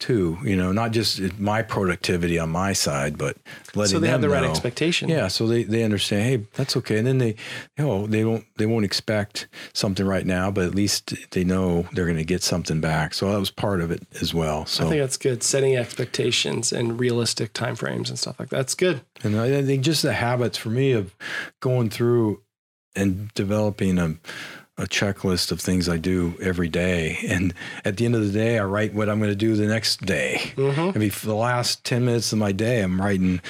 [0.00, 0.38] too.
[0.42, 3.36] You know, not just my productivity on my side, but
[3.74, 4.50] letting So they have the them right know.
[4.50, 5.08] expectation.
[5.08, 6.24] Yeah, so they, they understand.
[6.24, 7.36] Hey, that's okay, and then they,
[7.78, 11.86] you know, they won't they won't expect something right now, but at least they know
[11.92, 13.14] they're going to get something back.
[13.14, 14.66] So that was part of it as well.
[14.66, 15.42] So I think that's good.
[15.42, 18.56] Setting expectations and realistic timeframes and stuff like that.
[18.56, 19.02] That's good.
[19.22, 21.14] And I think just the habits for me of
[21.60, 22.42] going through
[22.96, 24.16] and developing a,
[24.80, 27.18] a checklist of things I do every day.
[27.28, 27.52] And
[27.84, 30.04] at the end of the day, I write what I'm going to do the next
[30.06, 30.40] day.
[30.56, 30.96] Mm-hmm.
[30.96, 33.42] I mean, for the last 10 minutes of my day, I'm writing,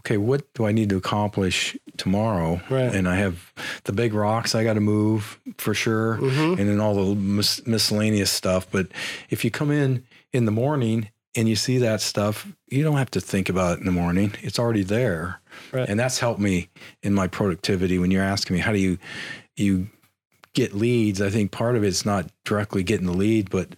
[0.00, 2.60] okay, what do I need to accomplish tomorrow?
[2.70, 2.94] Right.
[2.94, 3.52] And I have
[3.84, 6.18] the big rocks I got to move for sure.
[6.18, 6.60] Mm-hmm.
[6.60, 8.70] And then all the mis- miscellaneous stuff.
[8.70, 8.86] But
[9.28, 13.10] if you come in in the morning and you see that stuff, you don't have
[13.10, 14.34] to think about it in the morning.
[14.40, 15.40] It's already there.
[15.72, 15.88] Right.
[15.88, 16.68] And that's helped me
[17.02, 17.98] in my productivity.
[17.98, 18.98] When you're asking me, how do you,
[19.56, 19.88] you
[20.56, 21.20] get leads?
[21.22, 23.68] I think part of it's not directly getting the lead, but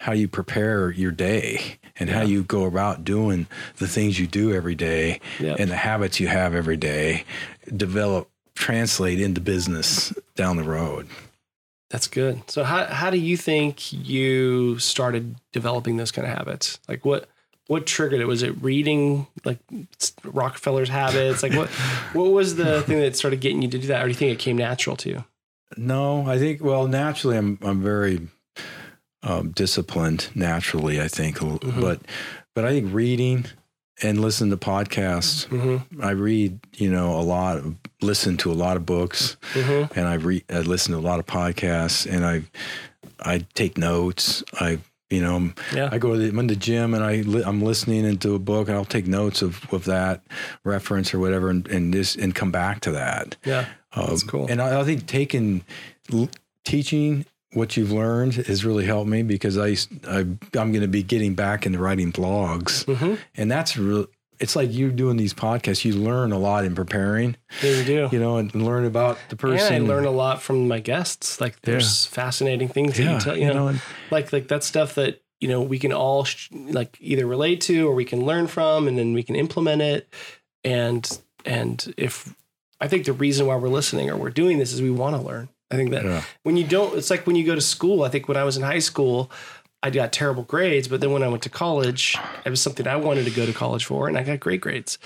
[0.00, 4.52] how you prepare your day and how you go about doing the things you do
[4.52, 5.60] every day Yep.
[5.60, 7.24] and the habits you have every day
[7.76, 11.06] develop, translate into business down the road.
[11.90, 12.50] That's good.
[12.50, 16.80] So how how do you think you started developing those kind of habits?
[16.88, 17.28] Like what
[17.68, 18.26] what triggered it?
[18.26, 19.58] Was it reading like
[20.24, 21.42] Rockefeller's habits?
[21.42, 21.68] Like what
[22.12, 24.00] what was the thing that started getting you to do that?
[24.02, 25.24] Or do you think it came natural to you?
[25.76, 28.28] No, I think well, naturally, I'm I'm very
[29.22, 31.00] um, disciplined naturally.
[31.00, 31.80] I think, Mhm.
[31.80, 32.00] but
[32.54, 33.46] but I think reading
[34.02, 35.46] and listening to podcasts.
[35.48, 36.02] Mm-hmm.
[36.02, 39.98] I read, you know, a lot, of, listen to a lot of books, Mm-hmm.
[39.98, 42.42] and I read, I listen to a lot of podcasts, and I
[43.20, 44.42] I take notes.
[44.60, 44.78] I
[45.10, 45.90] you know, Yeah.
[45.92, 48.38] I go to the, I'm in the gym and I li- I'm listening into a
[48.38, 50.22] book and I'll take notes of, of that
[50.64, 53.36] reference or whatever and, and this and come back to that.
[53.44, 53.66] Yeah.
[53.96, 54.46] Oh, that's Um, cool.
[54.48, 55.64] And I, I think taking
[56.12, 56.28] l-
[56.64, 59.76] teaching what you've learned has really helped me because I,
[60.08, 63.14] I am going to be getting back into writing blogs, Mm-hmm.
[63.36, 64.06] and that's real.
[64.40, 65.84] It's like you doing these podcasts.
[65.84, 68.08] You learn a lot in preparing, Yeah, you do.
[68.10, 69.74] you know, and learn about the person.
[69.76, 71.40] And I learn a lot from my guests.
[71.40, 73.80] Like there's fascinating things that yeah, you tell you, know, and-
[74.10, 77.86] like like that stuff that you know we can all sh- like either relate to
[77.88, 80.08] or we can learn from, and then we can implement it.
[80.64, 81.08] And
[81.44, 82.34] and if
[82.80, 85.22] I think the reason why we're listening or we're doing this is we want to
[85.22, 85.48] learn.
[85.70, 86.22] I think that yeah.
[86.42, 88.02] when you don't, it's like when you go to school.
[88.02, 89.30] I think when I was in high school,
[89.82, 92.96] I got terrible grades, but then when I went to college, it was something I
[92.96, 94.98] wanted to go to college for, and I got great grades.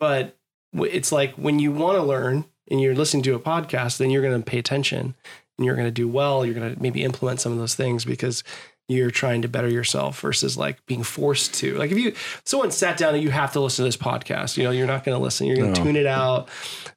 [0.00, 0.36] But
[0.72, 4.22] it's like when you want to learn and you're listening to a podcast, then you're
[4.22, 5.14] going to pay attention
[5.58, 6.44] and you're going to do well.
[6.44, 8.42] You're going to maybe implement some of those things because
[8.88, 11.74] you're trying to better yourself versus like being forced to.
[11.78, 14.64] Like if you someone sat down and you have to listen to this podcast, you
[14.64, 15.46] know, you're not going to listen.
[15.46, 15.84] You're going to No.
[15.86, 16.48] tune it out.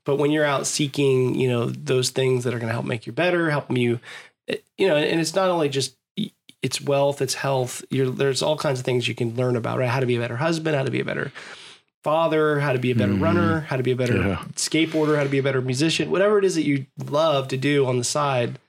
[0.04, 3.08] But when you're out seeking, you know, those things that are going to help make
[3.08, 4.00] you better, help you,
[4.78, 5.95] you know, and it's not only just
[6.63, 7.86] it's wealth, it's health.
[7.91, 9.88] You're, there's all kinds of things you can learn about, right?
[9.89, 11.32] How to be a better husband, how to be a better
[12.04, 13.21] father, how to be a better Mhm.
[13.21, 14.43] runner, how to be a better Yeah.
[14.56, 17.86] skateboarder, how to be a better musician, whatever it is that you love to do
[17.86, 18.60] on the side.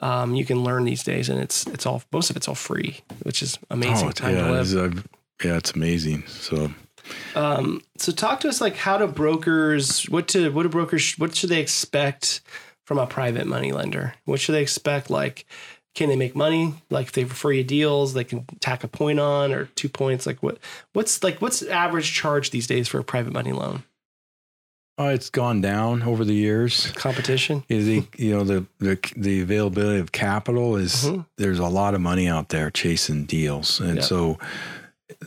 [0.00, 3.00] Um, you can learn these days, and it's it's all most of it's all free,
[3.22, 4.60] which is amazing Oh, time yeah, to live.
[4.66, 5.02] it's, uh,
[5.44, 6.24] yeah, it's amazing.
[6.26, 6.70] So
[7.34, 11.34] Um, so talk to us like how do brokers what to what do brokers what
[11.34, 12.40] should they expect
[12.84, 14.14] from a private money lender?
[14.26, 15.08] What should they expect?
[15.10, 15.46] Like,
[15.94, 16.74] can they make money?
[16.90, 20.26] Like if they refer you deals, they can tack a point on or two points.
[20.26, 20.58] Like what
[20.92, 23.84] what's like what's average charge these days for a private money loan?
[24.98, 26.90] Uh, it's gone down over the years.
[26.92, 27.62] Competition?
[27.68, 31.26] You think, you know the, the the availability of capital is Mhm.
[31.36, 34.02] there's a lot of money out there chasing deals, and Yeah.
[34.02, 34.38] so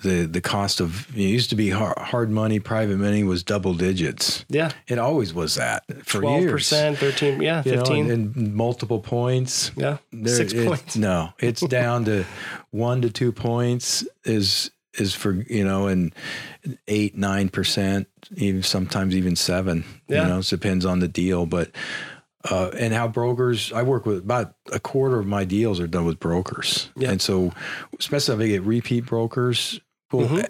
[0.04, 3.74] the the cost of it used to be hard, hard money, private money was double
[3.74, 4.44] digits.
[4.50, 4.72] Yeah.
[4.88, 6.52] It always was that for Twelve years.
[6.52, 8.12] percent, thirteen, yeah, You know, fifteen.
[8.12, 9.72] and, and multiple points.
[9.76, 9.98] yeah.
[10.12, 10.96] There- Six it- points.
[10.96, 12.26] No, it's down to
[12.72, 16.14] one to two points is is for you know, and
[16.88, 19.84] eight nine percent, even sometimes even seven.
[20.08, 20.24] Yeah.
[20.24, 21.72] You know, it depends on the deal, but.
[22.50, 26.06] Uh, and how brokers, I work with about a quarter of my deals are done
[26.06, 26.90] with brokers.
[26.96, 27.12] Yeah.
[27.12, 27.52] And so,
[28.00, 29.82] especially if I get repeat brokers,
[30.14, 30.50] well, Mhm.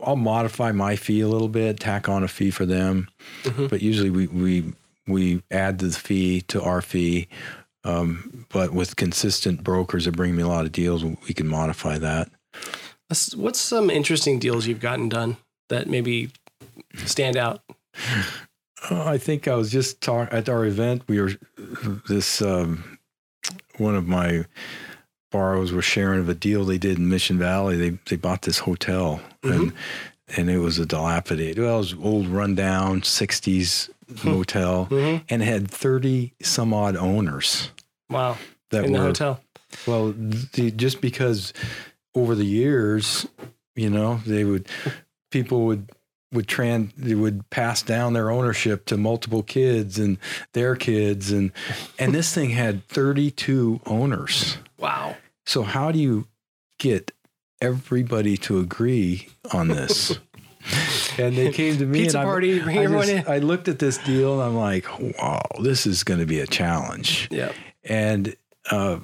[0.00, 3.06] I'll modify my fee a little bit, tack on a fee for them.
[3.44, 3.70] Mhm.
[3.70, 4.72] But usually we, we,
[5.06, 7.28] we add the fee to our fee.
[7.84, 11.98] Um, but with consistent brokers that bring me a lot of deals, we can modify
[11.98, 12.30] that.
[13.08, 15.36] What's- some interesting deals you've gotten done
[15.68, 16.30] that maybe
[17.06, 17.62] stand out?
[18.90, 21.02] Uh, I think I was just talk at our event.
[21.08, 21.32] We were
[22.08, 22.98] this um,
[23.78, 24.44] one of my
[25.32, 27.76] borrowers were sharing of a deal they did in Mission Valley.
[27.76, 29.72] They they bought this hotel and
[30.36, 33.88] and it was a dilapidated, well, it was old rundown '60s
[34.22, 35.22] motel Mhm.
[35.30, 37.70] and had thirty some odd owners
[38.10, 38.36] Wow.
[38.70, 39.40] that In the hotel.
[39.86, 41.52] well the, just because
[42.20, 43.26] over the years
[43.76, 44.66] You know, they would
[45.30, 45.90] people would
[46.32, 50.18] would trans they would pass down their ownership to multiple kids and
[50.52, 51.52] their kids and
[51.98, 54.58] and this thing had 32 owners.
[54.78, 55.16] Wow.
[55.46, 56.26] So how do you
[56.78, 57.12] get
[57.62, 60.18] everybody to agree on this?
[61.18, 63.96] and they came to me Pizza and I- party, I, just- I looked at this
[63.98, 64.84] deal and I'm like,
[65.18, 67.28] wow, this is going to be a challenge.
[67.30, 67.52] Yeah.
[67.84, 68.36] And
[68.70, 68.98] uh,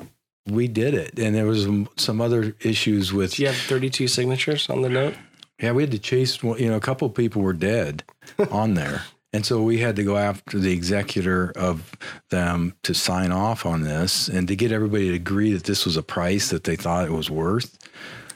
[0.47, 1.19] we did it.
[1.19, 5.15] And there was some other issues with Do you have 32 signatures on the note?
[5.61, 6.43] yeah, we had to chase.
[6.43, 8.05] You know, a couple of people were dead
[8.51, 9.03] on there,
[9.33, 11.97] and so we had to go after the executor of
[12.31, 15.97] them to sign off on this and to get everybody to agree that this was
[15.97, 17.79] a price that they thought it was worth.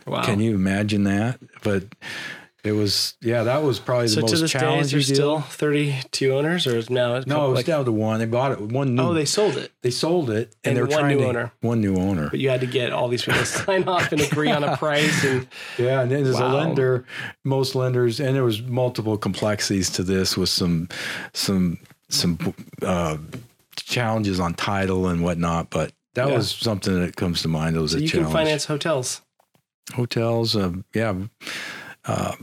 [0.07, 0.23] Wow.
[0.25, 1.39] Can you imagine that?
[1.63, 1.85] But
[2.69, 6.67] it was, yeah, that was probably so the most day, challenging there still 32 owners,
[6.67, 7.19] or is now?
[7.27, 8.21] No, it was like- down to one.
[8.21, 8.61] They bought it.
[8.61, 9.03] With one new.
[9.03, 11.29] Oh, they sold it, they sold it, and, And they were one trying new to
[11.29, 11.53] owner.
[11.63, 12.29] one new owner.
[12.31, 14.77] but you had to get all these people to sign off and agree on a
[14.85, 15.25] price.
[15.25, 16.55] And Yeah, and then there's Wow.
[16.55, 17.05] a lender,
[17.45, 20.89] most lenders, and there was multiple complexities to this with some
[21.33, 21.79] some
[22.11, 23.17] some uh,
[23.77, 25.71] challenges on title and whatnot.
[25.71, 26.37] But that Yeah.
[26.37, 27.77] was something that comes to mind.
[27.77, 28.29] It was so a you challenge.
[28.29, 29.21] can finance hotels.
[29.95, 30.57] hotels.
[30.57, 31.15] Uh, yeah,
[32.05, 32.35] uh,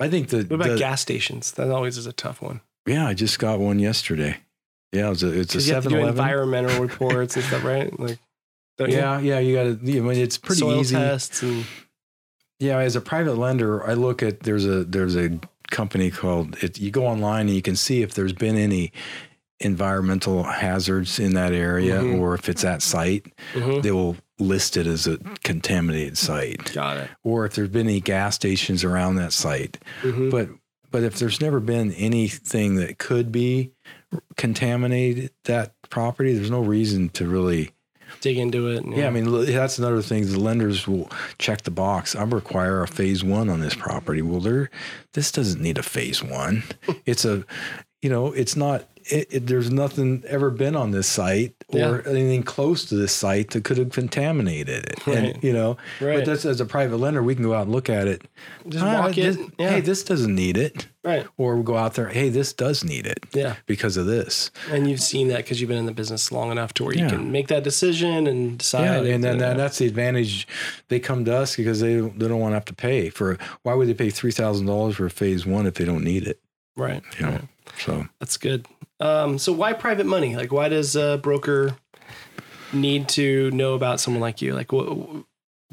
[0.00, 0.48] I think that.
[0.50, 1.52] What about the- gas stations?
[1.52, 2.60] That always is a tough one.
[2.86, 4.38] Yeah, I just got one yesterday.
[4.92, 7.62] Yeah, it's a, it's a Because you have to Seven do environmental reports and stuff,
[7.64, 7.92] right?
[8.00, 8.18] Like,
[8.78, 8.96] don't you?
[8.96, 9.70] Yeah, yeah, you got to.
[9.98, 10.94] I mean, it's pretty soil easy.
[10.96, 11.66] tests and
[12.60, 15.38] Yeah, as a private lender, I look at there's a there's a
[15.70, 16.78] company called it.
[16.78, 18.92] You go online and you can see if there's been any
[19.60, 22.20] environmental hazards in that area, Mhm.
[22.20, 23.82] or if it's at site, Mhm.
[23.82, 27.10] they will list it as a contaminated site, got it.
[27.24, 29.78] or if there's been any gas stations around that site.
[30.02, 30.30] Mhm.
[30.30, 30.48] But
[30.90, 33.72] but if there's never been anything that could be
[34.36, 37.70] contaminated that property, there's no reason to really
[38.22, 38.84] Dig into it.
[38.84, 40.24] and- yeah, I mean that's another thing.
[40.26, 42.16] The lenders will check the box.
[42.16, 44.22] I require a phase one on this property.
[44.22, 44.70] Well, there,
[45.12, 46.62] this doesn't need a phase one.
[47.04, 47.44] It's a,
[48.00, 48.88] you know, it's not.
[49.10, 52.00] It, it, there's nothing ever been on this site or Yeah.
[52.10, 55.06] anything close to this site that could have contaminated it.
[55.06, 55.16] Right.
[55.34, 56.16] And you know, Right.
[56.16, 58.22] but that's as a private lender, we can go out and look at it.
[58.68, 59.46] Just Ah, walk this- it.
[59.58, 59.70] Yeah.
[59.70, 60.86] Hey, this doesn't need it.
[61.04, 61.26] right.
[61.38, 62.08] Or we go out there.
[62.08, 63.54] Hey, this does need it Yeah.
[63.66, 64.50] because of this.
[64.70, 67.06] And you've seen that because you've been in the business long enough to where you
[67.08, 69.06] can make that decision and decide.
[69.06, 70.46] Yeah, and then uh, that, that's the advantage.
[70.88, 73.38] They come to us because they don't, they don't want to have to pay for.
[73.62, 76.40] Why would they pay three thousand dollars for phase one if they don't need it?
[76.76, 77.02] right.
[77.18, 77.44] You know, right.
[77.78, 78.66] so That's good.
[79.00, 80.36] Um, so why private money?
[80.36, 81.76] Like, why does a broker
[82.72, 84.54] need to know about someone like you?
[84.54, 84.88] Like, what,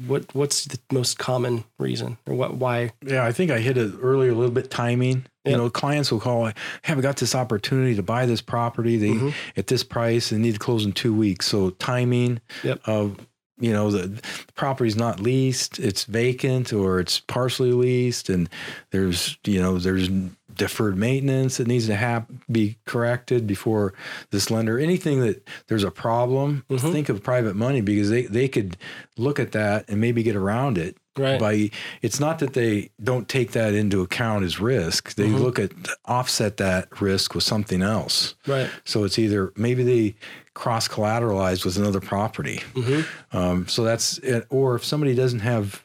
[0.06, 2.54] what, what's the most common reason, or what?
[2.54, 2.92] Why?
[3.04, 4.70] yeah, I think I hit it earlier a little bit.
[4.70, 5.26] Timing.
[5.44, 5.52] Yep.
[5.52, 6.50] You know, clients will call.
[6.82, 8.96] Hey, we got this opportunity to buy this property.
[8.96, 9.34] They Mhm.
[9.56, 10.30] at this price.
[10.30, 11.46] They need to close in two weeks.
[11.46, 12.40] So timing.
[12.62, 12.80] Yep.
[12.86, 13.16] Of
[13.58, 14.22] you know the, the
[14.54, 15.78] property's not leased.
[15.78, 18.48] It's vacant or it's partially leased, and
[18.90, 20.10] there's you know there's
[20.56, 23.92] deferred maintenance that needs to have be corrected before
[24.30, 26.92] this lender anything that there's a problem Mhm.
[26.92, 28.76] think of private money because they they could
[29.16, 31.40] look at that and maybe get around it Right.
[31.40, 31.70] by
[32.02, 35.40] it's not that they don't take that into account as risk they Mhm.
[35.40, 35.72] look at
[36.04, 38.68] offset that risk with something else Right.
[38.84, 40.14] so it's either maybe they
[40.54, 43.00] cross collateralize with another property hmm
[43.32, 44.46] um, so that's it.
[44.48, 45.82] Or if somebody doesn't have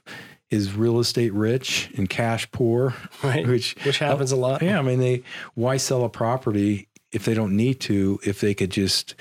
[0.52, 3.48] is real estate rich and cash poor, Right.
[3.48, 4.62] which Which happens a lot.
[4.62, 5.24] yeah, I mean they
[5.56, 9.16] why sell a property if they don't need to if they could just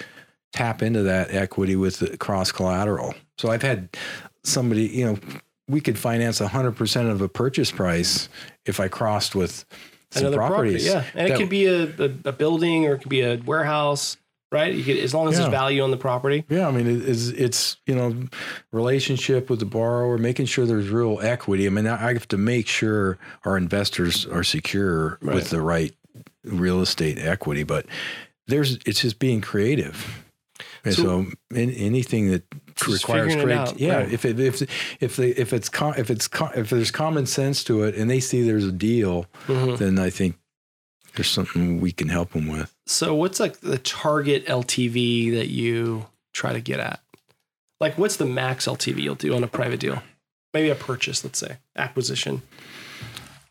[0.52, 3.14] tap into that equity with the cross collateral.
[3.38, 3.88] So I've had
[4.42, 5.18] somebody, you know,
[5.68, 8.28] we could finance 100% of a purchase price
[8.66, 9.64] if I crossed with
[10.10, 10.70] some Another property.
[10.72, 10.86] properties.
[10.86, 11.04] Yeah.
[11.14, 14.16] And it could be a, a, a building or it could be a warehouse,
[14.52, 14.74] right?
[14.74, 15.40] You could, as long as Yeah.
[15.42, 16.44] there's value on the property.
[16.48, 18.14] Yeah, I mean, it- it's it's you know,
[18.72, 21.66] relationship with the borrower, making sure there's real equity.
[21.66, 25.34] I mean, I have to make sure our investors are secure Right.
[25.34, 25.92] with the right
[26.44, 27.86] real estate equity, but
[28.46, 30.24] there's it's just being creative.
[30.84, 32.42] And So- so, in, anything that
[32.88, 33.96] requires figuring it creat- out, yeah.
[33.98, 34.12] right.
[34.12, 34.62] If it if
[35.00, 38.10] if they if it's co- if it's co- if there's common sense to it, and
[38.10, 39.76] they see there's a deal, Mhm.
[39.78, 40.36] then I think
[41.20, 42.74] there's something we can help them with.
[42.86, 47.00] So what's like the target LTV that you try to get at?
[47.78, 50.02] Like what's the max LTV you'll do on a private deal?
[50.54, 52.40] Maybe a purchase, let's say, acquisition.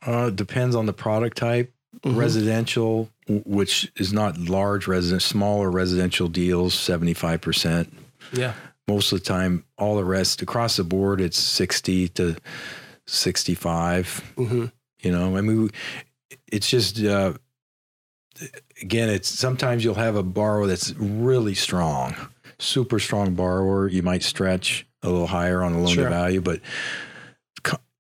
[0.06, 1.72] Uh, it depends on the product type.
[2.04, 2.18] Mhm.
[2.18, 7.92] Residential, which is not large resident, smaller residential deals, seventy five percent.
[8.34, 8.54] Yeah.
[8.88, 12.36] Most of the time, all the rest across the board, it's sixty to
[13.06, 14.08] sixty five.
[14.38, 14.66] hmm
[15.02, 15.72] You know, I mean,
[16.52, 17.34] it's just uh,
[18.82, 22.16] again, it's sometimes you'll have a borrower that's really strong,
[22.60, 23.88] super strong borrower.
[23.88, 26.04] You might stretch a little higher on the loan Sure.
[26.06, 26.60] to value, but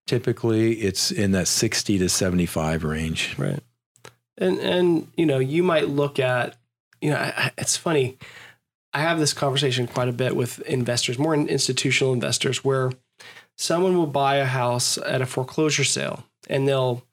[0.07, 3.35] typically it's in that 60 to 75 range.
[3.37, 3.59] Right.
[4.37, 6.55] And and you know, you might look at
[7.01, 8.17] you know, I- it's funny.
[8.93, 12.91] I have this conversation quite a bit with investors, more institutional investors, where
[13.57, 17.03] someone will buy a house at a foreclosure sale, and they'll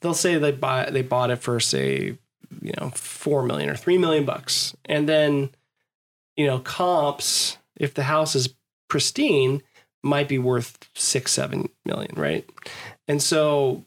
[0.00, 2.16] they'll say they buy they bought it for say
[2.62, 5.50] you know four million or three million bucks, and then
[6.36, 8.54] you know comps if the house is
[8.88, 9.62] pristine
[10.02, 12.48] might be worth six seven million, right?
[13.08, 13.84] And so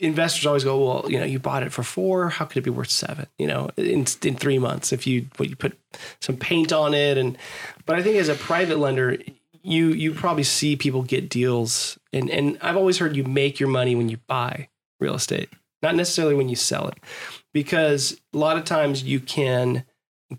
[0.00, 2.28] investors always go, well, you know, you bought it for four.
[2.28, 3.26] How could it be worth seven?
[3.38, 5.78] You know, in in three months if you what you put
[6.20, 7.36] some paint on it and.
[7.86, 9.16] But I think as a private lender,
[9.62, 13.68] you you probably see people get deals, and and I've always heard you make your
[13.68, 14.68] money when you buy
[15.00, 15.48] real estate,
[15.82, 16.98] not necessarily when you sell it,
[17.52, 19.84] because a lot of times you can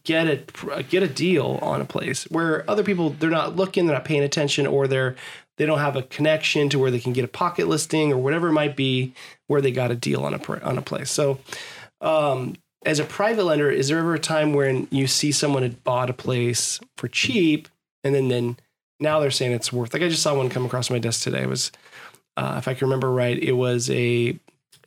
[0.03, 3.95] get a get a deal on a place where other people they're not looking, they're
[3.95, 5.15] not paying attention, or they're
[5.57, 8.47] they don't have a connection to where they can get a pocket listing or whatever
[8.47, 9.13] it might be
[9.47, 11.11] where they got a deal on a on a place.
[11.11, 11.39] So,
[12.01, 15.83] um, as a private lender, is there ever a time when you see someone had
[15.83, 17.67] bought a place for cheap
[18.03, 18.57] and then then
[18.99, 19.93] now they're saying it's worth?
[19.93, 21.43] Like I just saw one come across my desk today.
[21.43, 21.71] It was,
[22.37, 24.39] uh, if I can remember right, it was a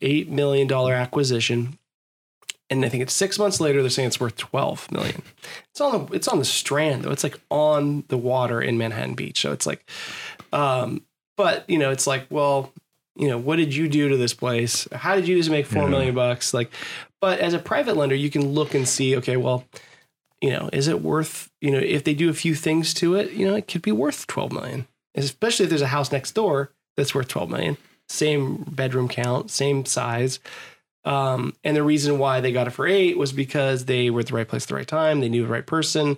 [0.03, 1.77] eight million dollar acquisition.
[2.69, 3.81] And I think it's six months later.
[3.81, 5.21] They're saying it's worth twelve million.
[5.71, 7.11] It's on the it's on the Strand though.
[7.11, 9.41] It's like on the water in Manhattan Beach.
[9.41, 9.87] So it's like,
[10.51, 11.03] um,
[11.37, 12.71] but you know, it's like, well,
[13.15, 14.87] you know, what did you do to this place?
[14.91, 15.89] How did you just make four Yeah.
[15.89, 16.53] million bucks?
[16.53, 16.71] Like,
[17.21, 19.65] but as a private lender, you can look and see, okay, well,
[20.41, 23.31] you know, is it worth, you know, if they do a few things to it,
[23.33, 26.71] you know, it could be worth 12 million, especially if there's a house next door
[26.97, 27.77] that's worth 12 million,
[28.09, 30.39] same bedroom count, same size.
[31.05, 34.27] Um, and the reason why they got it for eight was because they were at
[34.27, 35.19] the right place at the right time.
[35.19, 36.17] They knew the right person.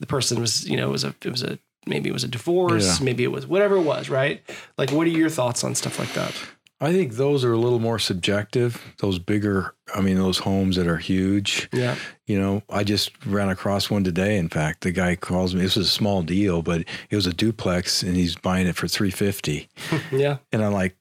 [0.00, 2.28] The person was, you know, it was a, it was a, maybe it was a
[2.28, 3.04] divorce, Yeah.
[3.04, 4.42] maybe it was whatever it was, right?
[4.78, 6.34] Like, what are your thoughts on stuff like that?
[6.80, 8.82] I think those are a little more subjective.
[8.98, 11.68] Those bigger, I mean, those homes that are huge.
[11.72, 11.94] Yeah.
[12.26, 14.36] You know, I just ran across one today.
[14.36, 15.60] In fact, the guy calls me.
[15.62, 18.88] This was a small deal, but it was a duplex, and he's buying it for
[18.88, 19.68] three fifty.
[20.10, 20.38] Yeah.
[20.50, 20.96] And I'm like?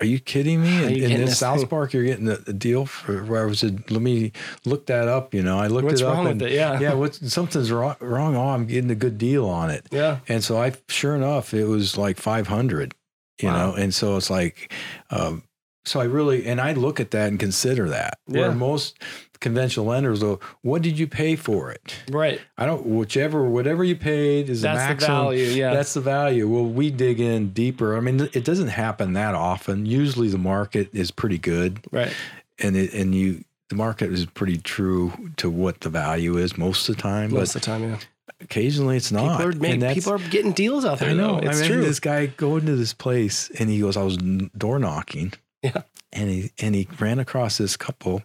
[0.00, 1.68] "Are you kidding me?" And, and in this South thing?
[1.74, 3.62] Park, you're getting a, a deal for where I was.
[3.62, 4.32] Let me
[4.64, 5.34] look that up.
[5.34, 6.10] You know, I looked What's it up.
[6.10, 6.54] What's wrong and, with it?
[6.54, 6.80] Yeah.
[6.80, 8.36] yeah, what's something's wrong, wrong.
[8.36, 9.86] Oh, I'm getting a good deal on it.
[9.90, 10.18] Yeah.
[10.28, 12.94] And so I, sure enough, it was like 500,
[13.40, 13.70] you Wow.
[13.70, 13.74] know?
[13.74, 14.72] And so it's like,
[15.10, 15.42] um,
[15.84, 18.40] so I really, and I look at that and consider that Yeah.
[18.40, 18.98] where most
[19.44, 21.94] conventional lenders go, what did you pay for it?
[22.10, 22.40] Right.
[22.56, 25.44] I don't, whichever, whatever you paid is That's the the value.
[25.44, 25.74] Yeah.
[25.74, 26.48] That's the value.
[26.48, 27.96] Well, we dig in deeper.
[27.96, 29.84] I mean, it doesn't happen that often.
[29.84, 32.12] Usually the market is pretty good right.
[32.58, 36.88] and it, and you, the market is pretty true to what the value is most
[36.88, 37.98] of the time, Most of the time, yeah.
[38.40, 39.36] occasionally it's not.
[39.36, 41.10] People are And making, people are getting deals out there.
[41.10, 41.38] I know.
[41.38, 41.48] Though.
[41.48, 41.82] It's I mean, true.
[41.82, 45.34] this guy going to this place and he goes, I was door knocking.
[45.62, 45.82] Yeah.
[46.12, 48.22] And he and he ran across this couple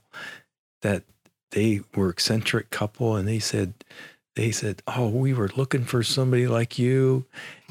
[0.82, 1.04] that
[1.52, 3.74] they were eccentric couple and they said
[4.36, 7.26] they said, Oh, we were looking for somebody like you.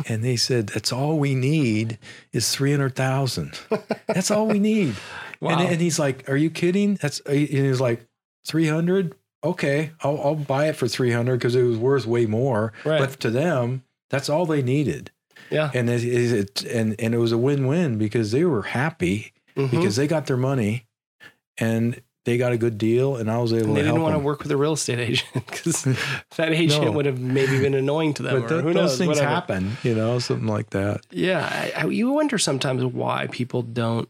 [0.07, 1.99] And they said, That's all we need
[2.33, 3.59] is three hundred thousand.
[4.07, 4.95] That's all we need.
[5.41, 5.51] Wow.
[5.61, 6.97] And, and he's like, Are you kidding?
[6.97, 8.05] That's and he was like,
[8.45, 9.15] three hundred?
[9.45, 12.73] Okay, I'll, I'll buy it for three hundred because it was worth way more.
[12.85, 12.99] Right.
[12.99, 15.13] But to them, that's all they needed
[15.51, 15.71] yeah.
[15.75, 19.71] and it, it and and it was a win-win because they were happy Mhm.
[19.71, 20.87] because they got their money
[21.57, 24.15] and they got a good deal and I was able And they to didn't want
[24.15, 25.83] to work with a real estate agent because
[26.37, 26.93] that agent No.
[26.93, 28.43] would have maybe been annoying to them.
[28.43, 28.99] But or who knows?
[28.99, 29.29] things whatever.
[29.29, 31.01] happen, you know, something like that.
[31.11, 34.09] Yeah, I, I, you wonder sometimes why people don't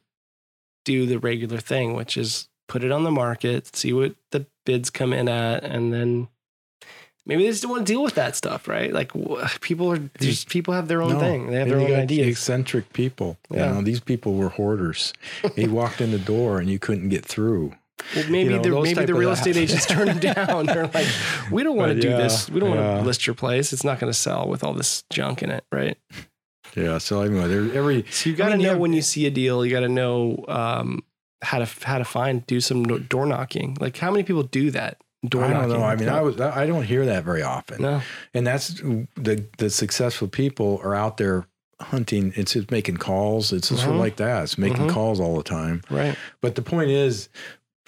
[0.85, 4.91] do the regular thing, which is put it on the market, see what the bids
[4.91, 6.29] come in at, and then
[7.27, 8.93] maybe they just don't want to deal with that stuff, right?
[8.93, 9.13] Like
[9.61, 11.21] people are just people have their own No.
[11.21, 12.29] thing, they have their own ideas.
[12.29, 13.37] Eccentric people.
[13.51, 13.69] Yeah.
[13.69, 15.13] You know, these people were hoarders.
[15.57, 17.75] he walked in the door and you couldn't get through.
[18.15, 20.67] Well, maybe you know, the maybe the real estate agents turn it down.
[20.67, 21.07] They're like,
[21.51, 22.49] we don't want to do yeah, this.
[22.49, 23.73] We don't want to list your place.
[23.73, 25.99] It's not going to sell with all this junk in it, right?
[26.77, 26.99] Yeah.
[26.99, 29.27] So anyway, there every So you got to I mean, know yeah, when you see
[29.27, 29.65] a deal.
[29.65, 31.03] You got to know um,
[31.43, 33.77] how to how to find do some door knocking.
[33.81, 34.99] Like how many people do that?
[35.29, 35.69] Door I knocking.
[35.71, 35.85] don't know.
[35.87, 37.83] I mean, I was I don't hear that very often.
[37.83, 38.01] no.
[38.35, 38.69] and that's
[39.17, 41.47] the the successful people are out there
[41.81, 44.91] hunting it's just making calls it's just sort of like that it's making Mhm.
[44.91, 46.17] calls all the time Right.
[46.41, 47.29] but the point is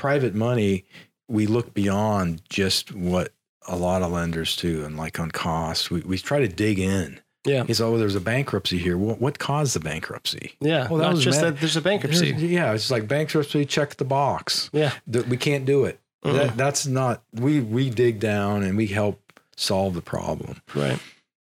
[0.01, 0.85] private money
[1.29, 3.33] we look beyond just what
[3.69, 7.21] a lot of lenders do and like on costs we, we try to dig in
[7.45, 7.65] Yeah.
[7.69, 10.89] it's oh there's a bankruptcy here what, what caused the bankruptcy Yeah.
[10.89, 12.31] Well, that Not was just mad- that there's a bankruptcy.
[12.33, 14.93] There's- yeah it's like bankruptcy check the box Yeah.
[15.09, 16.33] that we can't do it Mhm.
[16.33, 19.21] that, that's not we we dig down and we help
[19.57, 20.99] solve the problem Right.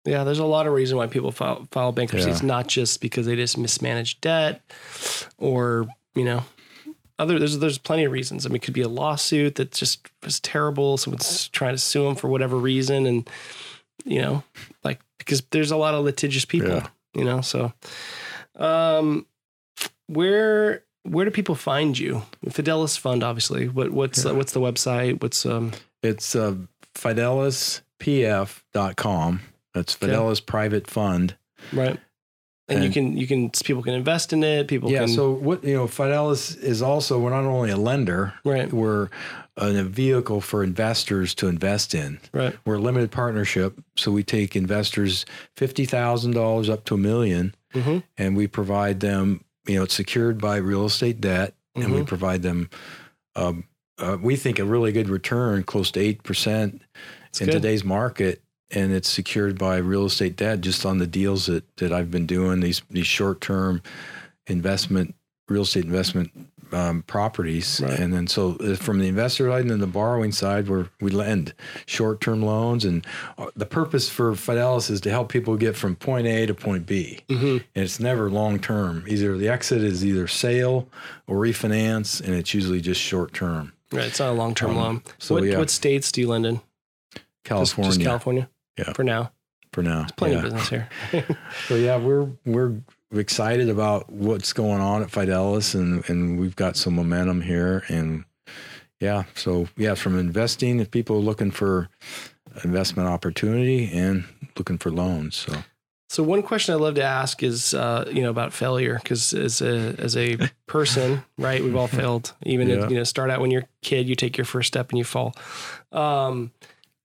[0.03, 2.27] Yeah, there's a lot of reason why people file, file bankruptcy.
[2.27, 2.33] Yeah.
[2.33, 4.59] It's not just because they just mismanaged debt
[5.37, 6.43] or, you know,
[7.21, 8.45] other there's there's plenty of reasons.
[8.45, 10.97] I mean, it could be a lawsuit that just was terrible.
[10.97, 13.29] Someone's trying to sue them for whatever reason and
[14.05, 14.43] you know,
[14.83, 16.87] like because there's a lot of litigious people, Yeah.
[17.13, 17.41] you know.
[17.41, 17.71] So
[18.55, 19.25] um
[20.07, 22.23] where where do people find you?
[22.47, 23.67] Fidelis Fund, obviously.
[23.67, 24.31] What what's Yeah.
[24.33, 25.21] what's the website?
[25.21, 25.71] What's um
[26.03, 26.55] It's uh,
[28.01, 29.41] fidelispf.com.
[29.73, 30.07] That's Okay.
[30.07, 31.35] Fidelis Private Fund.
[31.71, 31.99] right?
[32.75, 34.67] And, you can you can people can invest in it.
[34.67, 34.99] People Yeah.
[34.99, 39.09] can So what you know, Fidelis is also we're not only a lender, right we're
[39.57, 42.19] a vehicle for investors to invest in.
[42.33, 46.97] right We're a limited partnership, so we take investors fifty thousand dollars up to a
[46.97, 49.43] million, hmm and we provide them.
[49.67, 52.07] You know, it's secured by real estate debt, and we Mhm.
[52.07, 52.69] provide them.
[53.35, 53.65] Um,
[53.99, 56.81] uh, we think a really good return, close to eight percent
[57.39, 57.51] in good.
[57.51, 58.41] today's market,
[58.73, 60.61] and it's secured by real estate debt.
[60.61, 63.81] Just on the deals that that I've been doing these these short term
[64.47, 65.15] investment
[65.49, 66.31] real estate investment
[66.73, 67.99] um, properties, Right.
[67.99, 71.11] and then so uh, from the investor side and then the borrowing side, where we
[71.11, 71.53] lend
[71.85, 73.05] short term loans, and
[73.37, 76.85] uh, the purpose for Fidelis is to help people get from point A to point
[76.85, 79.03] B, hmm and it's never long term.
[79.07, 80.87] Either the exit is either sale
[81.27, 83.73] or refinance, and it's usually just short term.
[83.91, 84.05] Right.
[84.05, 85.01] It's not a long term Um, loan.
[85.19, 85.57] so, what yeah.
[85.57, 86.55] what states do you lend in?
[86.55, 88.49] Just- California Just, California.
[88.87, 88.93] Yeah.
[88.93, 89.31] For now,
[89.73, 90.03] for now.
[90.03, 90.39] It's plenty yeah.
[90.39, 90.89] of business here.
[91.67, 92.73] So yeah, we're we're
[93.13, 98.25] excited about what's going on at Fidelis, and and we've got some momentum here, and
[98.99, 101.89] yeah, so yeah, from investing, if people are looking for
[102.63, 104.25] investment opportunity and
[104.57, 105.63] looking for loans, so
[106.11, 109.61] so one question I love to ask is, uh, you know, about failure, because as
[109.61, 112.33] a as a person, right, we've all failed.
[112.45, 112.83] Even Yeah.
[112.83, 114.97] if, you know, start out when you're a kid, you take your first step and
[114.97, 115.33] you fall.
[115.93, 116.51] Um,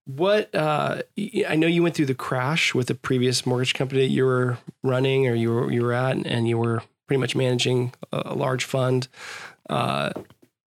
[0.07, 1.03] what uh,
[1.49, 4.59] I know you went through the crash with the previous mortgage company that you were
[4.83, 8.65] running or you were you were at, and you were pretty much managing a, large
[8.65, 9.09] fund.
[9.69, 10.13] Uh,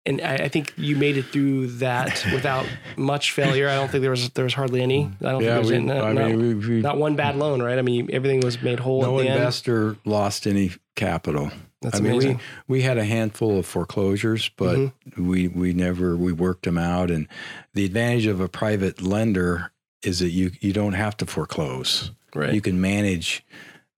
[0.05, 2.65] and I, I think you made it through that without
[2.95, 3.67] much failure.
[3.67, 5.11] I don't think there was there was hardly any.
[5.21, 7.35] I don't yeah, think there was any, I not, mean, we, we, not one bad
[7.35, 7.77] loan, right?
[7.77, 9.39] I mean, everything was made whole no at the end.
[9.39, 11.51] investor lost any capital.
[11.81, 12.39] That's I mean, amazing.
[12.67, 15.27] we we had a handful of foreclosures, but Mm-hmm.
[15.29, 17.11] we we never we worked them out.
[17.11, 17.27] And
[17.73, 19.71] the advantage of a private lender
[20.01, 22.11] is that you you don't have to foreclose.
[22.35, 22.53] right.
[22.53, 23.43] You can manage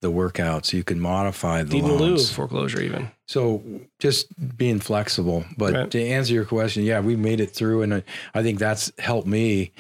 [0.01, 0.71] the workouts.
[0.73, 2.32] You can modify the Deed in lieu loans.
[2.32, 3.11] foreclosure, even.
[3.27, 3.61] So
[3.99, 4.27] just
[4.57, 5.43] being flexible.
[5.57, 5.91] But Right.
[5.91, 8.03] to answer your question, yeah, we made it through, and I,
[8.34, 9.71] I think that's helped me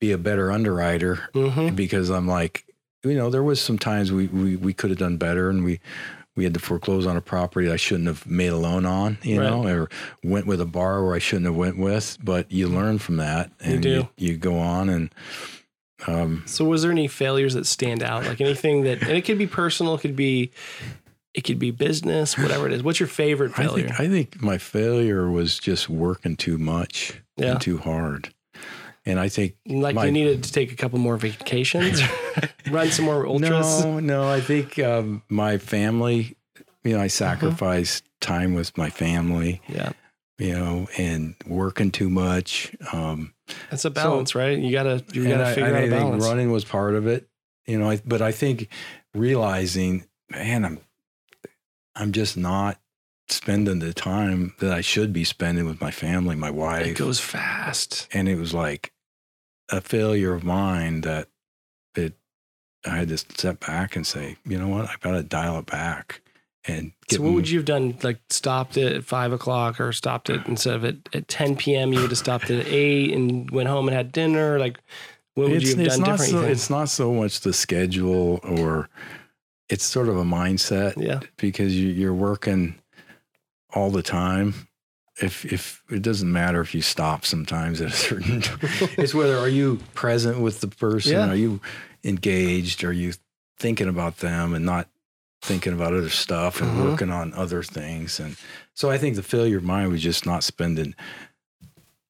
[0.00, 1.74] be a better underwriter Mm-hmm.
[1.76, 2.64] because I'm like,
[3.04, 5.78] you know, there was some times we we, we could have done better, and we
[6.36, 9.40] we had to foreclose on a property I shouldn't have made a loan on, you
[9.40, 9.88] know, or
[10.22, 12.16] went with a borrower I shouldn't have went with.
[12.22, 14.08] But you learn from that, You and do.
[14.16, 15.14] You, go on, and
[16.06, 18.24] um, So, was there any failures that stand out?
[18.24, 20.50] Like anything that, and it could be personal, it could be,
[21.34, 22.82] it could be business, whatever it is.
[22.82, 23.88] What's your favorite I failure?
[23.88, 27.52] think I think my failure was just working too much Yeah.
[27.52, 28.32] and too hard,
[29.06, 32.02] and I think like my- you needed to take a couple more vacations,
[32.70, 33.84] run some more ultras.
[33.84, 34.28] No, no.
[34.28, 36.36] I think um, my family,
[36.84, 39.92] you know, I sacrificed time with my family, Yeah,
[40.38, 42.74] you know, and working too much.
[42.92, 43.32] Um,
[43.70, 44.58] that's a balance, right?
[44.58, 46.24] You gotta, you gotta I, figure and out I a balance.
[46.24, 47.28] running was part of it,
[47.66, 47.88] you know.
[47.90, 48.68] I, but I think
[49.14, 50.78] realizing, man, I'm,
[51.96, 52.78] I'm just not
[53.32, 56.86] spending the time that I should be spending with my family, my wife.
[56.86, 58.08] It goes fast.
[58.12, 58.92] and it was like
[59.70, 61.28] a failure of mine that
[61.94, 62.14] it
[62.86, 65.66] I had to step back and say, you know what, I've got to dial it
[65.66, 66.22] back
[66.64, 67.16] and get.
[67.16, 67.96] So, what would you have done?
[68.02, 71.92] Like, stopped it at five o'clock, or stopped it instead of at, at ten p.m.
[71.92, 74.58] You would have stopped it at eight and went home and had dinner.
[74.58, 74.78] Like,
[75.34, 76.30] what would it's, you have done not different?
[76.30, 76.42] so.
[76.42, 78.88] It's not so much the schedule or
[79.68, 82.79] it's sort of a mindset yeah, because you, you're working
[83.74, 84.66] all the time.
[85.22, 88.42] If if it doesn't matter if you stop sometimes at a certain,
[88.96, 91.28] it's whether are you present with the person, Yeah.
[91.28, 91.60] are you
[92.04, 93.12] engaged, are you
[93.58, 94.88] thinking about them and not
[95.42, 96.84] thinking about other stuff and Mhm.
[96.90, 98.18] working on other things.
[98.20, 98.36] And
[98.74, 100.94] so I think the failure of mine was just not spending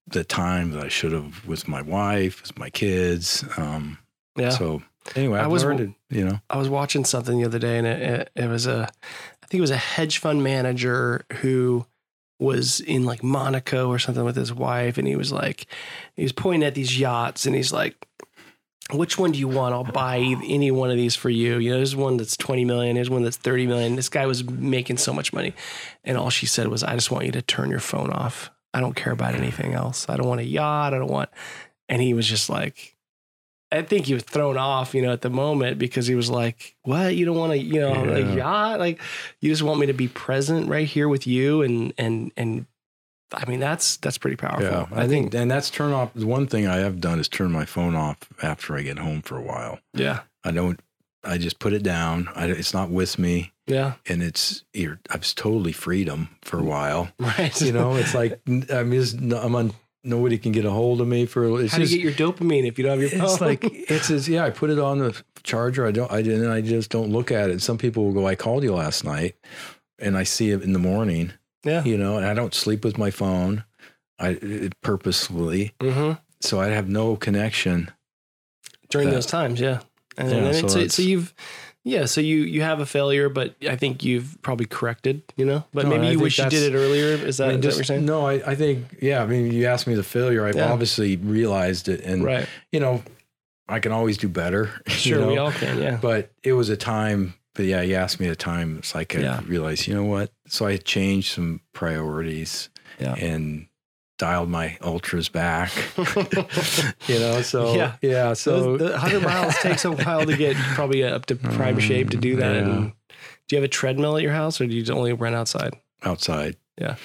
[0.07, 3.45] the time that I should have with my wife, with my kids.
[3.57, 3.99] Um,
[4.37, 4.51] yeah.
[4.51, 4.83] So
[5.17, 7.79] anyway, I I was- learned, it, you know, I was watching something the other day,
[7.79, 8.89] and it, it, it was a,
[9.51, 11.85] think it was a hedge fund manager who
[12.39, 15.67] was in like Monaco or something with his wife, and he was like,
[16.15, 18.07] he was pointing at these yachts, and he's like,
[18.93, 19.75] "Which one do you want?
[19.75, 22.95] I'll buy any one of these for you." You know, there's one that's twenty million,
[22.95, 23.97] there's one that's thirty million.
[23.97, 25.53] This guy was making so much money,
[26.05, 28.51] and all she said was, "I just want you to turn your phone off.
[28.73, 30.07] I don't care about anything else.
[30.09, 30.95] I don't want a yacht.
[30.95, 31.29] I don't want."
[31.89, 32.97] And he was just like,
[33.73, 36.75] I think he was thrown off, you know, at the moment because he was like,
[36.83, 37.15] "What?
[37.15, 38.11] You don't want to, you know, Yeah.
[38.27, 39.01] like yeah, like
[39.41, 42.67] you just want me to be present right here with you." And and and
[43.33, 44.65] I mean, that's that's pretty powerful.
[44.65, 46.13] Yeah, I think, and that's turn off.
[46.15, 49.23] the One thing I have done is turn my phone off after I get home
[49.23, 49.79] for a while.
[49.95, 50.81] yeah, I don't.
[51.23, 52.29] I just put it down.
[52.35, 54.99] I, it's not with me, yeah, and it's you're.
[55.11, 57.11] I've totally freedom for a while.
[57.21, 57.61] right.
[57.61, 59.19] You know, it's like I'm just.
[59.21, 59.75] I'm on.
[60.03, 61.61] Nobody can get a hold of me for.
[61.61, 61.95] It's how do just.
[61.95, 63.31] you get your dopamine if you don't have your phone?
[63.33, 64.45] it's like it's just, yeah.
[64.47, 65.87] I put it on the charger.
[65.87, 66.11] I don't.
[66.11, 66.51] I didn't.
[66.51, 67.61] I just don't look at it.
[67.61, 68.27] Some people will go.
[68.27, 69.37] I called you last night,
[69.99, 71.33] and I see it in the morning.
[71.65, 73.65] yeah, You know, and I don't sleep with my phone.
[74.19, 77.91] I purposefully, hmm so I have no connection.
[78.89, 79.81] during that- those times, yeah.
[80.17, 81.33] And Yeah, then so it's, so, you've,
[81.85, 85.65] yeah, so you you have a failure, but I think you've probably corrected, you know.
[85.73, 87.07] But No, maybe you wish you did it earlier.
[87.27, 88.05] Is that, I mean, is that what you're saying?
[88.05, 89.23] No, I, I think, yeah.
[89.23, 90.47] I mean, you asked me the failure.
[90.47, 90.73] I've Yeah.
[90.73, 92.47] obviously realized it, and Right.
[92.73, 93.03] you know,
[93.69, 94.71] I can always do better.
[94.87, 95.79] you Sure, we all can.
[95.81, 95.99] Yeah.
[96.03, 97.35] But it was a time.
[97.55, 98.79] But yeah, you asked me a time.
[98.79, 99.41] It's like I Yeah.
[99.47, 100.31] realized, you know what?
[100.49, 102.69] So I changed some priorities
[102.99, 103.15] Yeah.
[103.15, 103.67] and
[104.21, 105.73] dialed my ultras back.
[107.09, 107.95] you know, so Yeah.
[108.03, 111.75] yeah, So so the 100 miles takes a while to get probably up to prime
[111.75, 112.55] Um, shape to do that.
[112.55, 112.61] yeah.
[112.61, 112.93] And
[113.49, 115.75] do you have a treadmill at your house, or do you only run outside?
[116.05, 116.57] outside.
[116.79, 116.97] Yeah.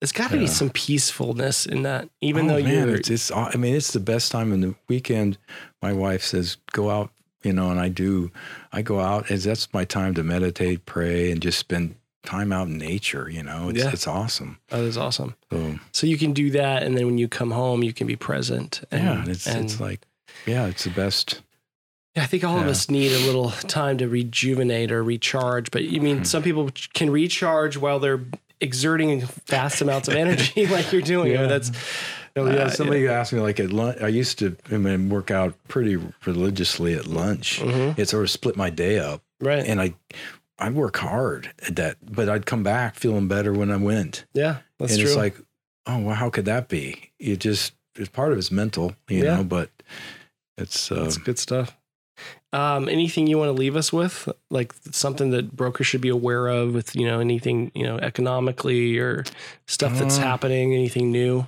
[0.00, 2.96] There's got to be some peacefulness in that, even Oh, though man, you're.
[2.96, 5.36] it's, it's I mean it's the best time in the weekend.
[5.82, 7.10] My wife says go out,
[7.42, 8.30] you know, and I do.
[8.72, 12.68] I go out as that's my time to meditate, pray, and just spend time out
[12.68, 13.28] in nature.
[13.30, 13.90] You know, it's Yeah.
[13.92, 14.58] it's awesome.
[14.68, 15.34] that is awesome.
[15.50, 18.16] So So you can do that, and then when you come home, you can be
[18.16, 18.82] present.
[18.90, 20.00] And, yeah, it's and it's like
[20.46, 21.40] yeah, it's the best.
[22.16, 25.70] Yeah, I think all of us need a little time to rejuvenate or recharge.
[25.70, 26.24] But you mean Hmm.
[26.24, 28.20] some people can recharge while they're
[28.60, 31.32] exerting vast amounts of energy, like you're doing.
[31.32, 31.46] I mean, Yeah.
[31.58, 31.72] that's
[32.36, 34.00] Oh, yeah, Uh, somebody asked me like at lunch.
[34.00, 37.58] I used to I mean, work out pretty religiously at lunch.
[37.60, 37.98] Mhm.
[37.98, 39.64] It sort of split my day up, right.
[39.66, 39.94] and I
[40.60, 44.26] I work hard at that, but I'd come back feeling better when I went.
[44.34, 45.08] yeah, that's and true.
[45.10, 45.36] it's like,
[45.86, 47.10] oh, well, how could that be?
[47.18, 49.36] It just it's part of it's mental, you Yeah.
[49.38, 49.70] know, but
[50.58, 51.76] it's uh, That's good stuff.
[52.52, 56.48] Um, anything you want to leave us with, like something that brokers should be aware
[56.48, 59.24] of, with you know anything you know economically or
[59.66, 61.46] stuff that's Uh, happening, anything new?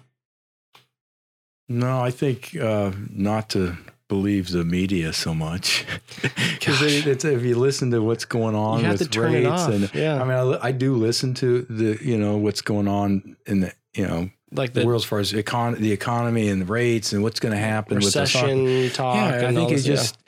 [1.69, 3.77] no, I think uh, not to
[4.13, 5.87] believe the media so much
[6.23, 10.67] because if you listen to what's going on with rates and yeah, I mean I,
[10.69, 14.75] I do listen to the you know what's going on in the you know like
[14.75, 17.59] the, world as far as econ- the economy and the rates and what's going to
[17.59, 19.17] happen with the stock- recession talk.
[19.17, 20.19] Yeah, I and think it's it just.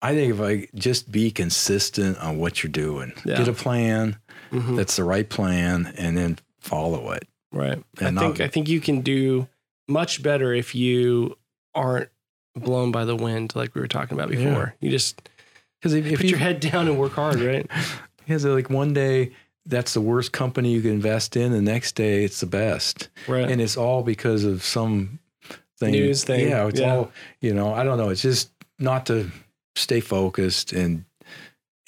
[0.00, 3.36] I think if I just be consistent on what you're doing, Yeah.
[3.36, 4.16] get a plan
[4.50, 4.58] yeah.
[4.60, 4.76] Mhm.
[4.76, 7.24] that's the right plan, and then follow it.
[7.52, 7.78] right.
[7.98, 9.48] I think not- I think you can do
[9.86, 11.36] much better if you
[11.74, 12.08] aren't
[12.54, 14.44] blown by the wind, like we were talking about Yeah.
[14.50, 14.74] before.
[14.80, 15.28] You just
[15.80, 17.68] Because if, if put you your head down and work hard, right?
[18.18, 19.32] because like one day
[19.66, 23.48] that's the worst company you can invest in, the next day it's the best, Right.
[23.50, 25.18] and it's all because of some
[25.78, 26.94] thing, News thing, Yeah, it's yeah.
[26.96, 27.72] all you know.
[27.72, 28.10] I don't know.
[28.10, 29.30] It's just not to
[29.76, 31.04] stay focused and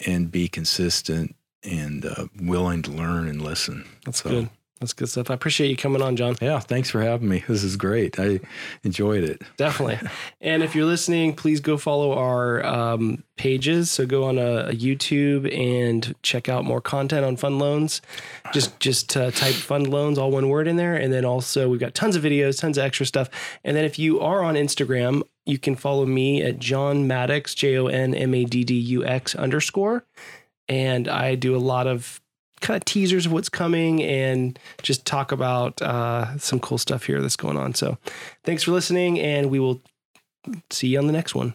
[0.06, 3.84] and be consistent and uh, willing to learn and listen.
[4.04, 4.50] That's So, good.
[4.80, 5.30] That's good stuff.
[5.30, 6.36] I appreciate you coming on, John.
[6.42, 7.44] Yeah, thanks for having me.
[7.46, 8.18] This is great.
[8.18, 8.40] I
[8.82, 9.40] enjoyed it.
[9.56, 10.08] Definitely.
[10.40, 13.90] and if you're listening, please go follow our um, pages.
[13.90, 18.02] So go on a, a YouTube and check out more content on fund loans.
[18.52, 21.80] Just just uh, type fund loans, all one word in there, and then also we've
[21.80, 23.30] got tons of videos, tons of extra stuff.
[23.62, 27.78] And then if you are on Instagram, you can follow me at Jon Maddux, J
[27.78, 30.04] O N M A D D U X underscore,
[30.68, 32.20] and I do a lot of
[32.64, 37.20] kind of teasers of what's coming and just talk about uh, some cool stuff here
[37.20, 37.74] that's going on.
[37.74, 37.98] So
[38.42, 39.82] thanks for listening, and we will
[40.70, 41.54] see you on the next one.